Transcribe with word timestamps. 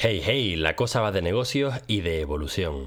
Hey, 0.00 0.22
hey, 0.24 0.54
la 0.54 0.76
cosa 0.76 1.00
va 1.00 1.10
de 1.10 1.22
negocios 1.22 1.74
y 1.88 2.02
de 2.02 2.20
evolución. 2.20 2.86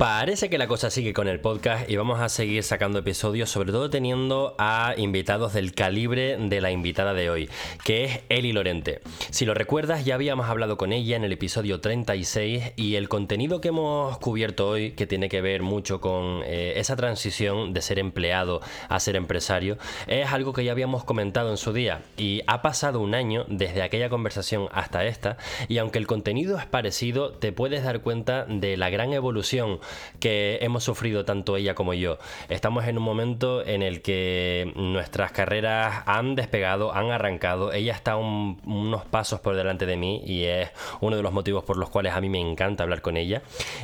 Parece 0.00 0.48
que 0.48 0.56
la 0.56 0.66
cosa 0.66 0.88
sigue 0.88 1.12
con 1.12 1.28
el 1.28 1.40
podcast 1.40 1.90
y 1.90 1.96
vamos 1.96 2.20
a 2.20 2.30
seguir 2.30 2.62
sacando 2.62 3.00
episodios, 3.00 3.50
sobre 3.50 3.70
todo 3.70 3.90
teniendo 3.90 4.54
a 4.56 4.94
invitados 4.96 5.52
del 5.52 5.74
calibre 5.74 6.38
de 6.38 6.62
la 6.62 6.70
invitada 6.70 7.12
de 7.12 7.28
hoy, 7.28 7.50
que 7.84 8.04
es 8.04 8.20
Eli 8.30 8.54
Lorente. 8.54 9.02
Si 9.28 9.44
lo 9.44 9.52
recuerdas, 9.52 10.06
ya 10.06 10.14
habíamos 10.14 10.48
hablado 10.48 10.78
con 10.78 10.94
ella 10.94 11.16
en 11.16 11.24
el 11.24 11.32
episodio 11.32 11.82
36 11.82 12.72
y 12.76 12.94
el 12.94 13.10
contenido 13.10 13.60
que 13.60 13.68
hemos 13.68 14.16
cubierto 14.20 14.70
hoy, 14.70 14.92
que 14.92 15.06
tiene 15.06 15.28
que 15.28 15.42
ver 15.42 15.60
mucho 15.60 16.00
con 16.00 16.40
eh, 16.46 16.72
esa 16.76 16.96
transición 16.96 17.74
de 17.74 17.82
ser 17.82 17.98
empleado 17.98 18.62
a 18.88 18.98
ser 19.00 19.16
empresario, 19.16 19.76
es 20.06 20.32
algo 20.32 20.54
que 20.54 20.64
ya 20.64 20.72
habíamos 20.72 21.04
comentado 21.04 21.50
en 21.50 21.58
su 21.58 21.74
día 21.74 22.00
y 22.16 22.40
ha 22.46 22.62
pasado 22.62 23.00
un 23.00 23.14
año 23.14 23.44
desde 23.48 23.82
aquella 23.82 24.08
conversación 24.08 24.70
hasta 24.72 25.04
esta 25.04 25.36
y 25.68 25.76
aunque 25.76 25.98
el 25.98 26.06
contenido 26.06 26.56
es 26.56 26.64
parecido, 26.64 27.32
te 27.34 27.52
puedes 27.52 27.84
dar 27.84 28.00
cuenta 28.00 28.46
de 28.46 28.78
la 28.78 28.88
gran 28.88 29.12
evolución 29.12 29.78
que 30.18 30.58
hemos 30.60 30.84
sufrido 30.84 31.24
tanto 31.24 31.56
ella 31.56 31.74
como 31.74 31.94
yo. 31.94 32.18
Estamos 32.48 32.86
en 32.86 32.98
un 32.98 33.04
momento 33.04 33.64
en 33.66 33.82
el 33.82 34.02
que 34.02 34.72
nuestras 34.76 35.32
carreras 35.32 36.02
han 36.06 36.34
despegado, 36.34 36.94
han 36.94 37.10
arrancado. 37.10 37.72
Ella 37.72 37.94
está 37.94 38.16
unos 38.16 39.04
pasos 39.06 39.40
por 39.40 39.56
delante 39.56 39.86
de 39.86 39.96
mí 39.96 40.22
y 40.26 40.44
es 40.44 40.70
uno 41.00 41.16
de 41.16 41.22
los 41.22 41.32
motivos 41.32 41.64
por 41.64 41.76
los 41.76 41.90
cuales 41.90 42.12
a 42.12 42.20
mí 42.20 42.28
me 42.28 42.40
encanta 42.40 42.84
hablar 42.84 43.02
con 43.02 43.16
ella. 43.16 43.42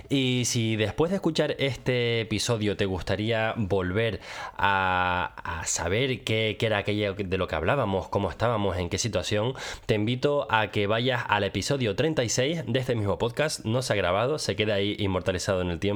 Y 0.08 0.44
si 0.46 0.76
después 0.76 1.10
de 1.10 1.16
escuchar 1.16 1.56
este 1.58 2.20
episodio 2.20 2.76
te 2.76 2.86
gustaría 2.86 3.54
volver 3.56 4.20
a, 4.56 5.62
saber 5.64 6.22
qué, 6.24 6.56
era 6.60 6.78
aquello 6.78 7.14
de 7.14 7.38
lo 7.38 7.46
que 7.46 7.54
hablábamos, 7.54 8.08
cómo 8.08 8.28
estábamos, 8.30 8.76
en 8.76 8.88
qué 8.88 8.98
situación, 8.98 9.54
te 9.86 9.94
invito 9.94 10.48
a 10.50 10.70
que 10.72 10.86
vayas 10.86 11.24
al 11.28 11.44
episodio 11.44 11.94
36 11.94 12.64
de 12.66 12.78
este 12.78 12.94
mismo 12.96 13.18
podcast. 13.18 13.64
No 13.64 13.82
se 13.82 13.92
ha 13.92 13.96
grabado, 13.96 14.38
se 14.38 14.56
queda 14.56 14.74
ahí 14.74 14.96
inmortalizado 14.98 15.62
en 15.62 15.70
el 15.70 15.78
tiempo 15.78 15.95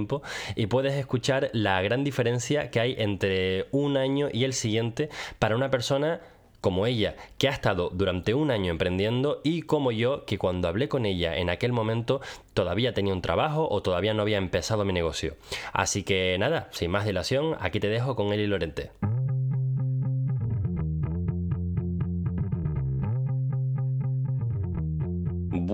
y 0.56 0.66
puedes 0.66 0.94
escuchar 0.94 1.50
la 1.52 1.80
gran 1.82 2.04
diferencia 2.04 2.70
que 2.70 2.80
hay 2.80 2.94
entre 2.98 3.66
un 3.70 3.96
año 3.96 4.28
y 4.32 4.44
el 4.44 4.52
siguiente 4.52 5.08
para 5.38 5.56
una 5.56 5.70
persona 5.70 6.20
como 6.60 6.86
ella, 6.86 7.16
que 7.38 7.48
ha 7.48 7.52
estado 7.52 7.90
durante 7.90 8.34
un 8.34 8.50
año 8.50 8.70
emprendiendo, 8.70 9.40
y 9.42 9.62
como 9.62 9.92
yo, 9.92 10.24
que 10.26 10.38
cuando 10.38 10.68
hablé 10.68 10.88
con 10.88 11.06
ella 11.06 11.36
en 11.36 11.48
aquel 11.48 11.72
momento 11.72 12.20
todavía 12.54 12.92
tenía 12.92 13.14
un 13.14 13.22
trabajo 13.22 13.68
o 13.70 13.82
todavía 13.82 14.14
no 14.14 14.22
había 14.22 14.38
empezado 14.38 14.84
mi 14.84 14.92
negocio. 14.92 15.36
Así 15.72 16.02
que 16.02 16.36
nada, 16.38 16.68
sin 16.72 16.90
más 16.90 17.06
dilación, 17.06 17.56
aquí 17.60 17.80
te 17.80 17.88
dejo 17.88 18.14
con 18.14 18.32
Eli 18.32 18.46
Lorente. 18.46 18.90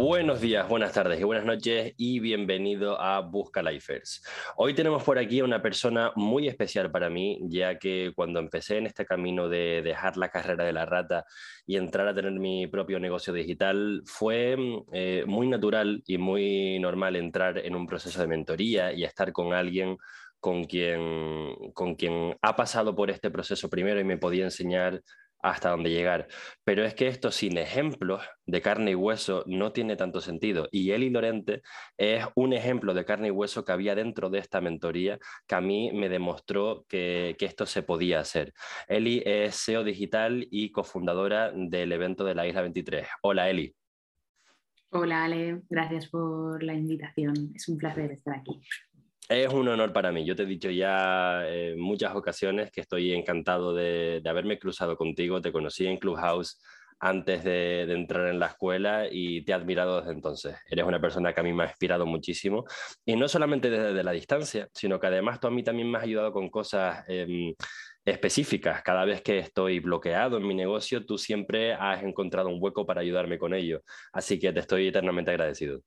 Buenos 0.08 0.40
días, 0.40 0.68
buenas 0.68 0.92
tardes 0.92 1.18
y 1.20 1.24
buenas 1.24 1.44
noches 1.44 1.92
y 1.96 2.20
bienvenido 2.20 3.00
a 3.00 3.18
Busca 3.22 3.60
Lifers. 3.60 4.24
Hoy 4.56 4.72
tenemos 4.72 5.02
por 5.02 5.18
aquí 5.18 5.40
a 5.40 5.44
una 5.44 5.60
persona 5.60 6.12
muy 6.14 6.46
especial 6.46 6.92
para 6.92 7.10
mí, 7.10 7.40
ya 7.48 7.76
que 7.80 8.12
cuando 8.14 8.38
empecé 8.38 8.78
en 8.78 8.86
este 8.86 9.04
camino 9.04 9.48
de 9.48 9.82
dejar 9.82 10.16
la 10.16 10.28
carrera 10.28 10.62
de 10.62 10.72
la 10.72 10.86
rata 10.86 11.24
y 11.66 11.76
entrar 11.76 12.06
a 12.06 12.14
tener 12.14 12.30
mi 12.30 12.68
propio 12.68 13.00
negocio 13.00 13.32
digital, 13.32 14.04
fue 14.06 14.56
eh, 14.92 15.24
muy 15.26 15.48
natural 15.48 16.04
y 16.06 16.18
muy 16.18 16.78
normal 16.78 17.16
entrar 17.16 17.58
en 17.58 17.74
un 17.74 17.88
proceso 17.88 18.20
de 18.20 18.28
mentoría 18.28 18.92
y 18.92 19.02
estar 19.02 19.32
con 19.32 19.54
alguien 19.54 19.96
con 20.38 20.62
quien, 20.62 21.72
con 21.74 21.96
quien 21.96 22.36
ha 22.42 22.54
pasado 22.54 22.94
por 22.94 23.10
este 23.10 23.32
proceso 23.32 23.68
primero 23.68 23.98
y 23.98 24.04
me 24.04 24.18
podía 24.18 24.44
enseñar 24.44 25.02
hasta 25.50 25.70
dónde 25.70 25.90
llegar. 25.90 26.26
Pero 26.64 26.84
es 26.84 26.94
que 26.94 27.06
esto 27.06 27.30
sin 27.30 27.56
ejemplos 27.56 28.22
de 28.46 28.60
carne 28.60 28.92
y 28.92 28.94
hueso 28.94 29.44
no 29.46 29.72
tiene 29.72 29.96
tanto 29.96 30.20
sentido. 30.20 30.68
Y 30.72 30.90
Eli 30.90 31.10
Lorente 31.10 31.62
es 31.96 32.24
un 32.34 32.52
ejemplo 32.52 32.94
de 32.94 33.04
carne 33.04 33.28
y 33.28 33.30
hueso 33.30 33.64
que 33.64 33.72
había 33.72 33.94
dentro 33.94 34.28
de 34.28 34.40
esta 34.40 34.60
mentoría 34.60 35.18
que 35.46 35.54
a 35.54 35.60
mí 35.60 35.92
me 35.92 36.08
demostró 36.08 36.84
que, 36.88 37.36
que 37.38 37.46
esto 37.46 37.64
se 37.66 37.82
podía 37.82 38.20
hacer. 38.20 38.52
Eli 38.88 39.22
es 39.24 39.54
SEO 39.56 39.84
digital 39.84 40.46
y 40.50 40.72
cofundadora 40.72 41.52
del 41.54 41.92
evento 41.92 42.24
de 42.24 42.34
la 42.34 42.46
Isla 42.46 42.62
23. 42.62 43.06
Hola 43.22 43.48
Eli. 43.48 43.74
Hola 44.90 45.24
Ale, 45.24 45.62
gracias 45.68 46.08
por 46.08 46.62
la 46.62 46.72
invitación. 46.72 47.52
Es 47.54 47.68
un 47.68 47.76
placer 47.76 48.12
estar 48.12 48.36
aquí. 48.36 48.62
Es 49.28 49.52
un 49.52 49.66
honor 49.66 49.92
para 49.92 50.12
mí. 50.12 50.24
Yo 50.24 50.36
te 50.36 50.44
he 50.44 50.46
dicho 50.46 50.70
ya 50.70 51.48
en 51.48 51.80
muchas 51.80 52.14
ocasiones 52.14 52.70
que 52.70 52.80
estoy 52.80 53.12
encantado 53.12 53.74
de, 53.74 54.22
haberme 54.24 54.58
cruzado 54.58 54.96
contigo. 54.96 55.40
Te 55.40 55.50
conocí 55.50 55.84
en 55.86 55.96
Clubhouse 55.96 56.62
antes 57.00 57.42
de, 57.42 57.82
entrar 57.92 58.28
en 58.28 58.38
la 58.38 58.46
escuela 58.46 59.08
y 59.10 59.44
te 59.44 59.50
he 59.50 59.54
admirado 59.54 59.98
desde 59.98 60.12
entonces. 60.12 60.56
Eres 60.70 60.84
una 60.84 61.00
persona 61.00 61.32
que 61.32 61.40
a 61.40 61.42
mí 61.42 61.52
me 61.52 61.64
ha 61.64 61.66
inspirado 61.66 62.06
muchísimo. 62.06 62.64
Y 63.04 63.16
no 63.16 63.26
solamente 63.26 63.68
desde 63.68 64.04
la 64.04 64.12
distancia, 64.12 64.68
sino 64.72 65.00
que 65.00 65.08
además 65.08 65.40
tú 65.40 65.48
a 65.48 65.50
mí 65.50 65.64
también 65.64 65.90
me 65.90 65.98
has 65.98 66.04
ayudado 66.04 66.32
con 66.32 66.48
cosas 66.48 67.04
em, 67.08 67.52
específicas. 68.04 68.82
Cada 68.82 69.04
vez 69.04 69.22
que 69.22 69.38
estoy 69.38 69.80
bloqueado 69.80 70.36
en 70.36 70.46
mi 70.46 70.54
negocio, 70.54 71.04
tú 71.04 71.18
siempre 71.18 71.74
has 71.74 72.02
encontrado 72.04 72.48
un 72.48 72.58
hueco 72.62 72.86
para 72.86 73.00
ayudarme 73.00 73.38
con 73.38 73.54
ello. 73.54 73.82
Así 74.12 74.38
que 74.38 74.52
te 74.52 74.60
estoy 74.60 74.86
eternamente 74.86 75.32
agradecido. 75.32 75.80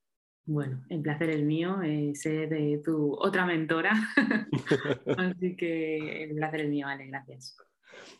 Bueno, 0.51 0.83
el 0.89 1.03
placer 1.03 1.29
es 1.29 1.43
mío, 1.43 1.79
eh, 1.83 2.15
ser 2.15 2.49
de 2.49 2.81
tu 2.83 3.13
otra 3.13 3.45
mentora. 3.45 3.93
Así 5.15 5.55
que 5.55 6.23
el 6.23 6.33
placer 6.33 6.61
es 6.61 6.69
mío, 6.69 6.87
vale, 6.87 7.05
gracias. 7.05 7.55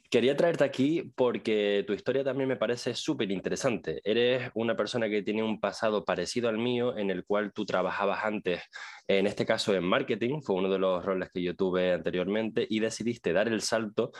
Quería 0.09 0.35
traerte 0.35 0.63
aquí 0.63 1.11
porque 1.15 1.83
tu 1.85 1.93
historia 1.93 2.23
también 2.23 2.49
me 2.49 2.55
parece 2.55 2.95
súper 2.95 3.29
interesante. 3.29 4.01
Eres 4.03 4.49
una 4.55 4.75
persona 4.75 5.07
que 5.07 5.21
tiene 5.21 5.43
un 5.43 5.59
pasado 5.59 6.03
parecido 6.03 6.49
al 6.49 6.57
mío, 6.57 6.97
en 6.97 7.11
el 7.11 7.25
cual 7.25 7.53
tú 7.53 7.63
trabajabas 7.63 8.23
antes, 8.23 8.63
en 9.07 9.27
este 9.27 9.45
caso 9.45 9.75
en 9.75 9.83
marketing, 9.83 10.41
fue 10.41 10.55
uno 10.55 10.67
de 10.67 10.79
los 10.79 11.05
roles 11.05 11.29
que 11.31 11.43
yo 11.43 11.55
tuve 11.55 11.93
anteriormente, 11.93 12.65
y 12.67 12.79
decidiste 12.79 13.33
dar 13.33 13.49
el 13.49 13.61
salto, 13.61 14.11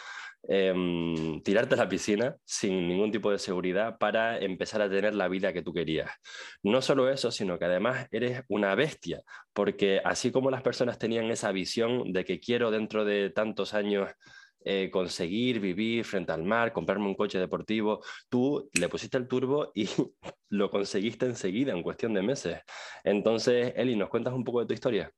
em, 0.47 1.41
tirarte 1.41 1.73
a 1.73 1.79
la 1.79 1.89
piscina 1.89 2.35
sin 2.45 2.87
ningún 2.87 3.11
tipo 3.11 3.31
de 3.31 3.39
seguridad 3.39 3.97
para 3.97 4.37
empezar 4.37 4.83
a 4.83 4.89
tener 4.89 5.15
la 5.15 5.27
vida 5.27 5.53
que 5.53 5.63
tú 5.63 5.73
querías. 5.73 6.11
No 6.61 6.83
solo 6.83 7.09
eso, 7.09 7.31
sino 7.31 7.57
que 7.57 7.65
además 7.65 8.07
eres 8.11 8.43
una 8.47 8.75
bestia, 8.75 9.23
porque 9.53 10.01
así 10.05 10.31
como 10.31 10.51
las 10.51 10.61
personas 10.61 10.99
tenían 10.99 11.31
esa 11.31 11.51
visión 11.51 12.13
de 12.13 12.25
que 12.25 12.39
quiero 12.39 12.69
dentro 12.69 13.05
de 13.05 13.31
tantos 13.31 13.73
años 13.73 14.11
eh, 14.63 14.89
conseguir 14.91 15.59
vivir 15.59 16.03
frente 16.05 16.31
al 16.31 16.43
mar, 16.43 16.73
comprarme 16.73 17.05
un 17.07 17.15
coche 17.15 17.39
deportivo, 17.39 18.01
tú 18.29 18.69
le 18.73 18.89
pusiste 18.89 19.17
el 19.17 19.27
turbo 19.27 19.71
y 19.73 19.87
lo 20.49 20.69
conseguiste 20.69 21.25
enseguida, 21.25 21.73
en 21.73 21.83
cuestión 21.83 22.13
de 22.13 22.21
meses. 22.21 22.59
Entonces, 23.03 23.73
Eli, 23.75 23.95
¿nos 23.95 24.09
cuentas 24.09 24.33
un 24.33 24.43
poco 24.43 24.61
de 24.61 24.67
tu 24.67 24.73
historia? 24.73 25.11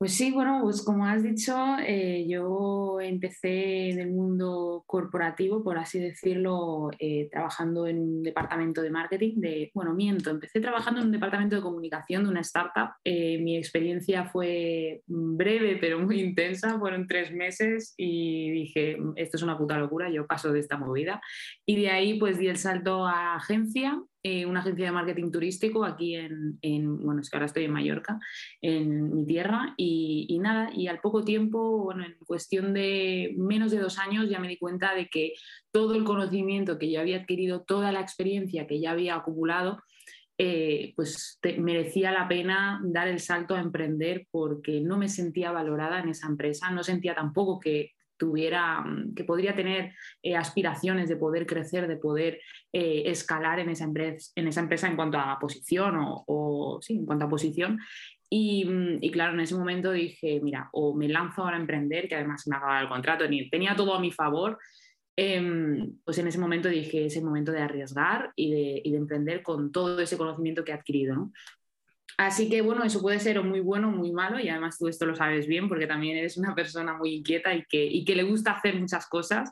Pues 0.00 0.14
sí, 0.14 0.30
bueno, 0.30 0.60
pues 0.62 0.80
como 0.80 1.04
has 1.04 1.22
dicho, 1.22 1.54
eh, 1.86 2.24
yo 2.26 3.02
empecé 3.02 3.90
en 3.90 3.98
el 4.00 4.10
mundo 4.10 4.82
corporativo, 4.86 5.62
por 5.62 5.76
así 5.76 5.98
decirlo, 5.98 6.88
eh, 6.98 7.28
trabajando 7.30 7.86
en 7.86 7.98
un 7.98 8.22
departamento 8.22 8.80
de 8.80 8.88
marketing, 8.88 9.34
de, 9.40 9.70
bueno, 9.74 9.92
miento, 9.92 10.30
empecé 10.30 10.58
trabajando 10.58 11.00
en 11.00 11.06
un 11.08 11.12
departamento 11.12 11.56
de 11.56 11.60
comunicación 11.60 12.24
de 12.24 12.30
una 12.30 12.40
startup. 12.40 12.92
Eh, 13.04 13.42
mi 13.42 13.58
experiencia 13.58 14.24
fue 14.24 15.02
breve, 15.06 15.76
pero 15.78 15.98
muy 15.98 16.18
intensa, 16.22 16.78
fueron 16.78 17.06
tres 17.06 17.30
meses 17.30 17.92
y 17.98 18.50
dije, 18.52 18.96
esto 19.16 19.36
es 19.36 19.42
una 19.42 19.58
puta 19.58 19.76
locura, 19.76 20.08
yo 20.08 20.26
paso 20.26 20.50
de 20.50 20.60
esta 20.60 20.78
movida. 20.78 21.20
Y 21.66 21.76
de 21.78 21.90
ahí 21.90 22.18
pues 22.18 22.38
di 22.38 22.48
el 22.48 22.56
salto 22.56 23.06
a 23.06 23.34
agencia 23.34 24.00
eh, 24.22 24.44
una 24.44 24.60
agencia 24.60 24.86
de 24.86 24.92
marketing 24.92 25.30
turístico 25.30 25.84
aquí 25.84 26.14
en, 26.14 26.58
bueno, 27.02 27.20
es 27.20 27.30
que 27.30 27.36
ahora 27.36 27.46
estoy 27.46 27.64
en 27.64 27.72
Mallorca, 27.72 28.18
en 28.60 29.14
mi 29.14 29.24
tierra, 29.24 29.74
y, 29.76 30.38
nada, 30.40 30.70
y 30.74 30.88
al 30.88 31.00
poco 31.00 31.24
tiempo, 31.24 31.84
bueno, 31.84 32.04
en 32.04 32.16
cuestión 32.26 32.74
de 32.74 33.34
menos 33.38 33.72
de 33.72 33.78
dos 33.78 33.98
años 33.98 34.28
ya 34.28 34.38
me 34.38 34.48
di 34.48 34.58
cuenta 34.58 34.94
de 34.94 35.08
que 35.08 35.32
todo 35.70 35.94
el 35.94 36.04
conocimiento 36.04 36.78
que 36.78 36.90
ya 36.90 37.00
había 37.00 37.18
adquirido, 37.18 37.62
toda 37.62 37.92
la 37.92 38.00
experiencia 38.00 38.66
que 38.66 38.80
ya 38.80 38.90
había 38.90 39.14
acumulado, 39.14 39.82
eh, 40.36 40.92
pues 40.96 41.38
merecía 41.58 42.12
la 42.12 42.26
pena 42.26 42.80
dar 42.82 43.08
el 43.08 43.20
salto 43.20 43.54
a 43.54 43.60
emprender 43.60 44.26
porque 44.30 44.80
no 44.80 44.96
me 44.96 45.08
sentía 45.08 45.52
valorada 45.52 46.00
en 46.00 46.08
esa 46.08 46.28
empresa, 46.28 46.70
no 46.70 46.82
sentía 46.82 47.14
tampoco 47.14 47.60
que 47.60 47.92
tuviera, 48.20 48.82
mm, 48.82 49.14
que 49.14 49.24
podría 49.24 49.56
tener 49.56 49.94
eh, 50.22 50.36
aspiraciones 50.36 51.08
de 51.08 51.16
poder 51.16 51.46
crecer, 51.46 51.88
de 51.88 51.96
poder 51.96 52.38
eh, 52.72 53.04
escalar 53.06 53.58
en 53.58 53.70
esa, 53.70 53.84
empresa, 53.84 54.30
en 54.36 54.46
esa 54.46 54.60
empresa 54.60 54.86
en 54.86 54.94
cuanto 54.94 55.18
a 55.18 55.38
posición 55.40 55.96
o, 55.98 56.78
sí, 56.82 56.98
en 56.98 57.06
cuanto 57.06 57.24
a 57.24 57.30
posición. 57.30 57.74
Mm, 58.30 58.98
y, 59.00 59.10
claro, 59.10 59.32
en 59.32 59.40
ese 59.40 59.56
momento 59.56 59.90
dije, 59.90 60.40
mira, 60.42 60.68
o 60.72 60.94
me 60.94 61.08
lanzo 61.08 61.42
ahora 61.42 61.56
a 61.56 61.60
emprender, 61.60 62.08
que 62.08 62.14
además 62.14 62.46
me 62.46 62.56
acababa 62.56 62.82
el 62.82 62.88
contrato, 62.88 63.24
tenía 63.50 63.74
todo 63.74 63.94
a 63.94 64.00
mi 64.00 64.12
favor, 64.12 64.58
em, 65.16 65.96
pues 66.04 66.18
en 66.18 66.28
ese 66.28 66.38
momento 66.38 66.68
dije, 66.68 67.06
es 67.06 67.16
el 67.16 67.24
momento 67.24 67.52
de 67.52 67.62
arriesgar 67.62 68.32
y 68.36 68.50
de, 68.52 68.96
emprender 68.96 69.42
con 69.42 69.72
todo 69.72 69.98
ese 70.00 70.16
conocimiento 70.18 70.62
que 70.62 70.72
he 70.72 70.74
adquirido. 70.74 71.30
Así 72.20 72.50
que 72.50 72.60
bueno, 72.60 72.84
eso 72.84 73.00
puede 73.00 73.18
ser 73.18 73.42
muy 73.42 73.60
bueno 73.60 73.88
o 73.88 73.92
muy 73.92 74.12
malo 74.12 74.38
y 74.38 74.50
además 74.50 74.76
tú 74.76 74.88
esto 74.88 75.06
lo 75.06 75.16
sabes 75.16 75.46
bien 75.46 75.70
porque 75.70 75.86
también 75.86 76.18
eres 76.18 76.36
una 76.36 76.54
persona 76.54 76.92
muy 76.92 77.14
inquieta 77.14 77.54
y 77.54 77.64
que, 77.64 77.82
y 77.82 78.04
que 78.04 78.14
le 78.14 78.24
gusta 78.24 78.52
hacer 78.52 78.78
muchas 78.78 79.06
cosas. 79.06 79.50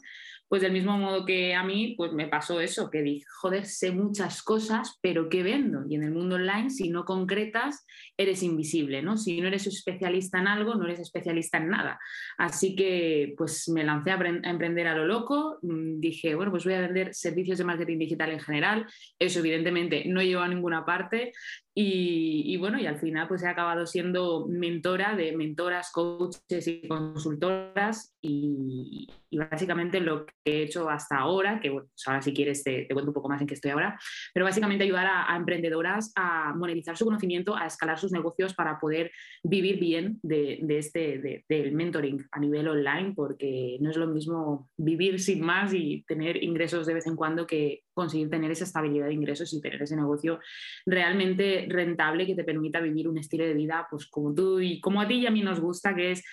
Pues 0.49 0.63
del 0.63 0.73
mismo 0.73 0.97
modo 0.97 1.27
que 1.27 1.55
a 1.55 1.63
mí, 1.63 1.95
pues 1.97 2.13
me 2.13 2.27
pasó 2.27 2.59
eso, 2.61 2.91
que 2.91 3.03
dije, 3.03 3.27
joder, 3.41 3.67
sé 3.67 3.91
muchas 3.93 4.43
cosas, 4.43 4.99
pero 5.03 5.29
¿qué 5.29 5.43
vendo? 5.43 5.85
Y 5.87 5.95
en 5.95 6.05
el 6.05 6.11
mundo 6.11 6.37
online, 6.37 6.71
si 6.71 6.89
no 6.89 7.05
concretas, 7.05 7.87
eres 8.17 8.43
invisible, 8.43 9.03
¿no? 9.03 9.19
Si 9.19 9.43
no 9.43 9.49
eres 9.49 9.67
especialista 9.67 10.39
en 10.39 10.49
algo, 10.49 10.75
no 10.75 10.87
eres 10.87 11.01
especialista 11.01 11.59
en 11.59 11.69
nada. 11.69 12.01
Así 12.39 12.75
que, 12.75 13.35
pues 13.37 13.69
me 13.69 13.85
lancé 13.85 14.11
a, 14.11 14.15
emprender 14.15 14.87
a 14.87 14.97
lo 14.97 15.07
loco, 15.07 15.59
mm, 15.61 16.01
dije, 16.01 16.35
bueno, 16.35 16.51
pues 16.51 16.65
voy 16.65 16.75
a 16.75 16.81
vender 16.81 17.15
servicios 17.15 17.59
de 17.59 17.65
marketing 17.65 17.99
digital 17.99 18.31
en 18.31 18.41
general. 18.41 18.87
Eso 19.19 19.41
evidentemente 19.41 20.05
no 20.07 20.23
llevo 20.23 20.41
a 20.41 20.49
ninguna 20.49 20.87
parte, 20.87 21.33
y, 21.81 22.57
bueno, 22.57 22.77
y 22.81 22.87
al 22.87 22.99
final 22.99 23.29
pues 23.29 23.45
he 23.45 23.47
acabado 23.47 23.87
siendo 23.87 24.49
mentora 24.49 25.15
de 25.15 25.37
mentoras, 25.37 25.93
coaches 25.93 26.67
y 26.67 26.89
consultoras 26.89 28.17
y, 28.21 29.07
básicamente 29.31 30.01
lo 30.01 30.27
que 30.27 30.33
he 30.45 30.63
hecho 30.65 30.91
hasta 30.91 31.19
ahora, 31.19 31.61
que 31.61 31.71
bueno, 31.71 31.87
pues 31.89 32.03
ahora 32.09 32.21
si 32.21 32.35
quieres 32.35 32.65
te, 32.65 32.89
cuento 32.89 33.11
un 33.11 33.15
poco 33.15 33.29
más 33.29 33.41
en 33.41 33.47
qué 33.47 33.55
estoy 33.55 33.71
ahora, 33.71 33.97
pero 34.35 34.45
básicamente 34.45 34.83
ayudar 34.83 35.07
a, 35.07 35.37
emprendedoras 35.37 36.11
a 36.17 36.53
monetizar 36.57 36.97
su 36.97 37.05
conocimiento, 37.05 37.55
a 37.55 37.67
escalar 37.67 37.97
sus 37.97 38.11
negocios 38.11 38.55
para 38.55 38.81
poder 38.81 39.13
vivir 39.45 39.79
bien 39.79 40.19
de, 40.23 40.59
este, 40.71 41.45
del 41.49 41.73
mentoring 41.75 42.27
a 42.33 42.41
nivel 42.41 42.67
online, 42.67 43.13
porque 43.15 43.77
no 43.81 43.91
es 43.91 43.97
lo 43.97 44.09
mismo 44.09 44.69
vivir 44.77 45.21
sin 45.21 45.43
más 45.43 45.73
y 45.73 46.05
tener 46.09 46.43
ingresos 46.43 46.87
de 46.87 46.95
vez 46.95 47.07
en 47.07 47.15
cuando 47.15 47.47
que 47.47 47.85
conseguir 47.99 48.31
tener 48.31 48.51
esa 48.51 48.65
estabilidad 48.65 49.07
de 49.07 49.15
ingresos 49.15 49.53
y 49.53 49.61
tener 49.61 49.83
ese 49.83 49.97
negocio 49.97 50.39
realmente 50.87 51.67
rentable 51.69 52.27
que 52.27 52.37
te 52.37 52.45
permita 52.45 52.81
vivir 52.81 53.09
un 53.09 53.19
estilo 53.19 53.45
de 53.45 53.55
vida 53.55 53.87
pues 53.91 54.07
como 54.07 54.33
tú 54.33 54.61
y 54.61 54.81
como 54.81 55.01
a 55.01 55.09
ti 55.09 55.17
y 55.17 55.27
a 55.27 55.33
mí 55.33 55.43
nos 55.43 55.59
gusta, 55.59 55.95
que 55.95 56.13
es 56.13 56.25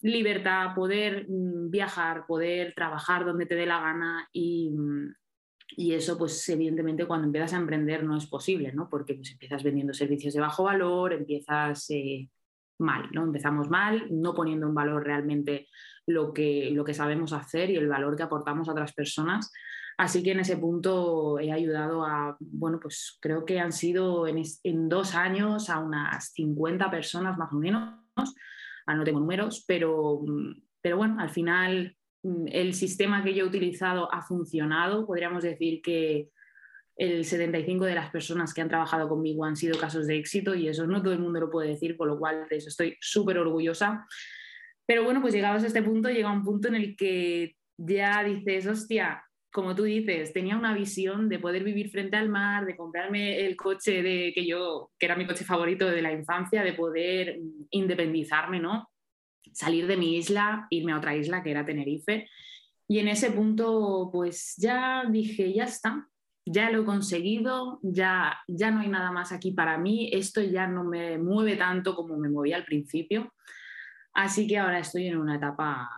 libertad, 0.00 0.74
poder 0.74 1.26
mm, 1.28 1.70
viajar, 1.70 2.24
poder 2.26 2.72
trabajar 2.74 3.24
donde 3.24 3.46
te 3.46 3.56
dé 3.56 3.66
la 3.66 3.80
gana 3.80 4.28
y, 4.32 4.70
mm, 4.70 5.14
y 5.76 5.94
eso, 5.94 6.16
pues 6.18 6.48
evidentemente 6.48 7.06
cuando 7.06 7.26
empiezas 7.26 7.54
a 7.54 7.58
emprender 7.58 8.04
no 8.04 8.16
es 8.16 8.26
posible, 8.26 8.72
¿no? 8.72 8.88
Porque 8.88 9.14
pues, 9.14 9.32
empiezas 9.32 9.62
vendiendo 9.62 9.94
servicios 9.94 10.34
de 10.34 10.40
bajo 10.40 10.64
valor, 10.64 11.12
empiezas 11.12 11.90
eh, 11.90 12.28
mal, 12.78 13.08
¿no? 13.12 13.24
Empezamos 13.24 13.70
mal, 13.70 14.06
no 14.10 14.34
poniendo 14.34 14.66
en 14.66 14.74
valor 14.74 15.04
realmente 15.04 15.68
lo 16.06 16.32
que, 16.32 16.70
lo 16.72 16.84
que 16.84 16.94
sabemos 16.94 17.32
hacer 17.32 17.70
y 17.70 17.76
el 17.76 17.88
valor 17.88 18.16
que 18.16 18.24
aportamos 18.24 18.68
a 18.68 18.72
otras 18.72 18.92
personas. 18.92 19.52
Así 19.98 20.22
que 20.22 20.32
en 20.32 20.40
ese 20.40 20.56
punto 20.56 21.38
he 21.38 21.52
ayudado 21.52 22.04
a, 22.04 22.36
bueno, 22.40 22.78
pues 22.80 23.18
creo 23.20 23.44
que 23.44 23.60
han 23.60 23.72
sido 23.72 24.26
en, 24.26 24.88
dos 24.88 25.14
años 25.14 25.70
a 25.70 25.78
unas 25.78 26.32
50 26.32 26.90
personas 26.90 27.36
más 27.36 27.52
o 27.52 27.56
menos, 27.56 27.94
ah, 28.86 28.94
no 28.94 29.04
tengo 29.04 29.20
números, 29.20 29.64
pero, 29.66 30.22
pero 30.80 30.96
bueno, 30.96 31.20
al 31.20 31.30
final 31.30 31.96
mm, 32.22 32.46
el 32.48 32.74
sistema 32.74 33.22
que 33.22 33.34
yo 33.34 33.44
he 33.44 33.48
utilizado 33.48 34.12
ha 34.12 34.22
funcionado. 34.22 35.06
Podríamos 35.06 35.42
decir 35.42 35.82
que 35.82 36.30
el 36.96 37.24
75 37.24 37.84
de 37.84 37.94
las 37.94 38.10
personas 38.10 38.52
que 38.52 38.60
han 38.60 38.68
trabajado 38.68 39.08
conmigo 39.08 39.44
han 39.44 39.56
sido 39.56 39.78
casos 39.78 40.06
de 40.06 40.18
éxito 40.18 40.54
y 40.54 40.68
eso 40.68 40.86
no 40.86 41.02
todo 41.02 41.12
el 41.12 41.20
mundo 41.20 41.40
lo 41.40 41.50
puede 41.50 41.68
decir, 41.68 41.96
por 41.96 42.08
lo 42.08 42.18
cual 42.18 42.46
de 42.48 42.56
eso 42.56 42.68
estoy 42.68 42.96
súper 43.00 43.38
orgullosa. 43.38 44.06
Pero 44.86 45.04
bueno, 45.04 45.20
pues 45.20 45.34
llegados 45.34 45.62
a 45.62 45.66
este 45.66 45.82
punto, 45.82 46.10
llega 46.10 46.32
un 46.32 46.42
punto 46.42 46.68
en 46.68 46.74
el 46.74 46.96
que 46.96 47.56
ya 47.76 48.22
dices, 48.24 48.66
hostia, 48.66 49.24
como 49.52 49.74
tú 49.74 49.84
dices, 49.84 50.32
tenía 50.32 50.56
una 50.56 50.74
visión 50.74 51.28
de 51.28 51.38
poder 51.38 51.62
vivir 51.62 51.90
frente 51.90 52.16
al 52.16 52.30
mar, 52.30 52.64
de 52.64 52.74
comprarme 52.74 53.44
el 53.44 53.54
coche 53.54 54.02
de, 54.02 54.32
que 54.34 54.46
yo, 54.46 54.90
que 54.98 55.06
era 55.06 55.14
mi 55.14 55.26
coche 55.26 55.44
favorito 55.44 55.90
de 55.90 56.00
la 56.00 56.12
infancia, 56.12 56.62
de 56.62 56.72
poder 56.72 57.38
independizarme, 57.70 58.60
¿no? 58.60 58.88
Salir 59.52 59.86
de 59.86 59.98
mi 59.98 60.16
isla, 60.16 60.66
irme 60.70 60.92
a 60.92 60.96
otra 60.96 61.14
isla 61.14 61.42
que 61.42 61.50
era 61.50 61.66
Tenerife. 61.66 62.28
Y 62.88 62.98
en 62.98 63.08
ese 63.08 63.30
punto, 63.30 64.08
pues 64.10 64.54
ya 64.56 65.04
dije, 65.10 65.52
ya 65.52 65.64
está, 65.64 66.08
ya 66.46 66.70
lo 66.70 66.82
he 66.82 66.84
conseguido, 66.86 67.78
ya, 67.82 68.38
ya 68.48 68.70
no 68.70 68.80
hay 68.80 68.88
nada 68.88 69.12
más 69.12 69.32
aquí 69.32 69.52
para 69.52 69.76
mí, 69.76 70.08
esto 70.12 70.40
ya 70.40 70.66
no 70.66 70.82
me 70.82 71.18
mueve 71.18 71.56
tanto 71.56 71.94
como 71.94 72.16
me 72.16 72.30
movía 72.30 72.56
al 72.56 72.64
principio. 72.64 73.34
Así 74.14 74.46
que 74.46 74.58
ahora 74.58 74.78
estoy 74.78 75.08
en 75.08 75.18
una 75.18 75.36
etapa 75.36 75.88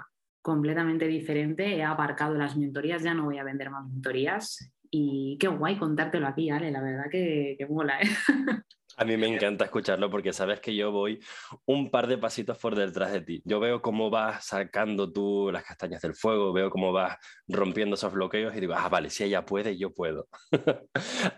completamente 0.45 1.07
diferente. 1.07 1.75
He 1.75 1.83
aparcado 1.83 2.35
las 2.35 2.55
mentorías, 2.55 3.03
ya 3.03 3.15
no 3.15 3.25
voy 3.25 3.39
a 3.39 3.45
vender 3.45 3.71
más 3.71 3.89
mentorías. 3.89 4.71
Y 4.91 5.39
qué 5.41 5.49
guay 5.49 5.79
contártelo 5.79 6.29
aquí, 6.29 6.51
Ale, 6.51 6.71
la 6.71 6.83
verdad 6.83 7.07
que, 7.11 7.57
mola. 7.69 7.99
¿eh? 8.01 8.07
A 8.97 9.05
mí 9.05 9.17
me 9.17 9.27
encanta 9.27 9.65
escucharlo 9.65 10.09
porque 10.09 10.33
sabes 10.33 10.61
que 10.61 10.75
yo 10.75 10.93
voy 10.93 11.19
un 11.67 11.91
par 11.91 12.07
de 12.07 12.19
pasitos 12.19 12.59
por 12.59 12.77
detrás 12.77 13.13
de 13.13 13.21
ti. 13.23 13.43
Yo 13.45 13.59
veo 13.59 13.83
cómo 13.83 14.09
vas 14.11 14.47
sacando 14.47 15.13
tú 15.13 15.51
las 15.53 15.65
castañas 15.65 16.01
del 16.03 16.15
fuego, 16.15 16.53
veo 16.53 16.71
cómo 16.71 16.93
vas 16.93 17.17
rompiendo 17.49 17.95
esos 17.95 18.13
bloqueos 18.13 18.55
y 18.57 18.61
digo, 18.61 18.75
ah, 18.77 18.89
vale, 18.89 19.11
si 19.11 19.25
ella 19.25 19.45
puede, 19.45 19.77
yo 19.77 19.93
puedo. 19.93 20.29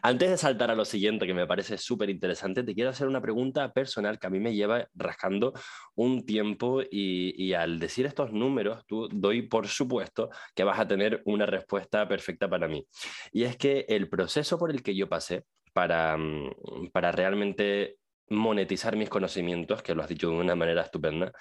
Antes 0.03 0.31
de 0.31 0.37
saltar 0.37 0.71
a 0.71 0.75
lo 0.75 0.85
siguiente, 0.85 1.27
que 1.27 1.35
me 1.35 1.47
parece 1.47 1.79
súper 1.79 2.11
interesante, 2.11 2.63
te 2.63 2.75
quiero 2.75 2.91
hacer 2.91 3.09
una 3.09 3.23
pregunta 3.23 3.73
personal 3.73 4.19
que 4.19 4.27
a 4.27 4.31
mí 4.31 4.41
me 4.41 4.55
lleva 4.55 4.87
rascando 4.95 5.55
un 5.95 6.27
tiempo 6.27 6.83
y, 6.91 7.53
al 7.55 7.79
decir 7.79 8.07
estos 8.07 8.33
números, 8.33 8.85
tú 8.87 9.09
doy 9.09 9.43
por 9.43 9.67
supuesto 9.69 10.31
que 10.55 10.65
vas 10.65 10.79
a 10.79 10.87
tener 10.87 11.23
una 11.25 11.47
respuesta 11.47 12.07
perfecta 12.07 12.49
para 12.49 12.69
mí. 12.69 12.87
Y 13.33 13.45
es 13.45 13.57
que 13.57 13.87
el 13.89 14.09
proceso 14.09 14.59
por 14.59 14.71
el 14.71 14.83
que 14.83 14.95
yo 14.95 15.09
pasé, 15.09 15.45
para, 15.77 16.17
mm, 16.17 16.89
para 16.91 17.13
realmente 17.13 17.99
monetizar 18.31 18.97
mis 18.97 19.11
conocimientos, 19.11 19.83
que 19.83 19.95
lo 19.95 20.03
has 20.03 20.09
dicho 20.09 20.31
de 20.31 20.37
una 20.37 20.57
manera 20.57 20.81
estupenda, 20.81 21.33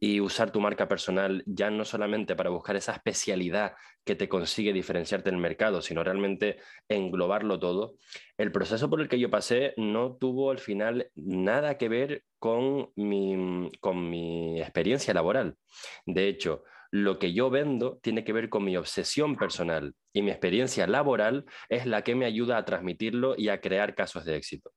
y 0.00 0.20
usar 0.20 0.50
tu 0.50 0.60
marca 0.60 0.88
personal 0.88 1.44
ya 1.46 1.70
no 1.70 1.84
solamente 1.84 2.34
para 2.34 2.50
buscar 2.50 2.74
esa 2.74 2.90
especialidad 2.90 3.74
que 4.04 4.16
te 4.16 4.28
consigue 4.28 4.72
diferenciarte 4.72 5.28
en 5.28 5.36
el 5.36 5.40
mercado, 5.40 5.80
sino 5.80 6.02
realmente 6.02 6.58
englobarlo 6.88 7.60
todo. 7.60 7.94
El 8.36 8.50
proceso 8.50 8.90
por 8.90 9.00
el 9.00 9.08
que 9.08 9.20
yo 9.20 9.30
pasé 9.30 9.74
no 9.76 10.16
tuvo 10.16 10.50
al 10.50 10.58
final 10.58 11.08
nada 11.14 11.78
que 11.78 11.88
ver 11.88 12.24
con 12.40 12.90
mi, 12.96 13.70
con 13.80 14.10
mi 14.10 14.60
experiencia 14.60 15.14
laboral. 15.14 15.56
De 16.04 16.26
hecho, 16.26 16.64
lo 16.94 17.18
que 17.18 17.32
yo 17.32 17.50
vendo 17.50 17.98
tiene 18.04 18.22
que 18.22 18.32
ver 18.32 18.48
con 18.48 18.62
mi 18.62 18.76
obsesión 18.76 19.34
personal 19.34 19.96
y 20.12 20.22
mi 20.22 20.30
experiencia 20.30 20.86
laboral 20.86 21.44
es 21.68 21.86
la 21.86 22.02
que 22.02 22.14
me 22.14 22.24
ayuda 22.24 22.56
a 22.56 22.64
transmitirlo 22.64 23.34
y 23.36 23.48
a 23.48 23.60
crear 23.60 23.96
casos 23.96 24.24
de 24.24 24.36
éxito. 24.36 24.70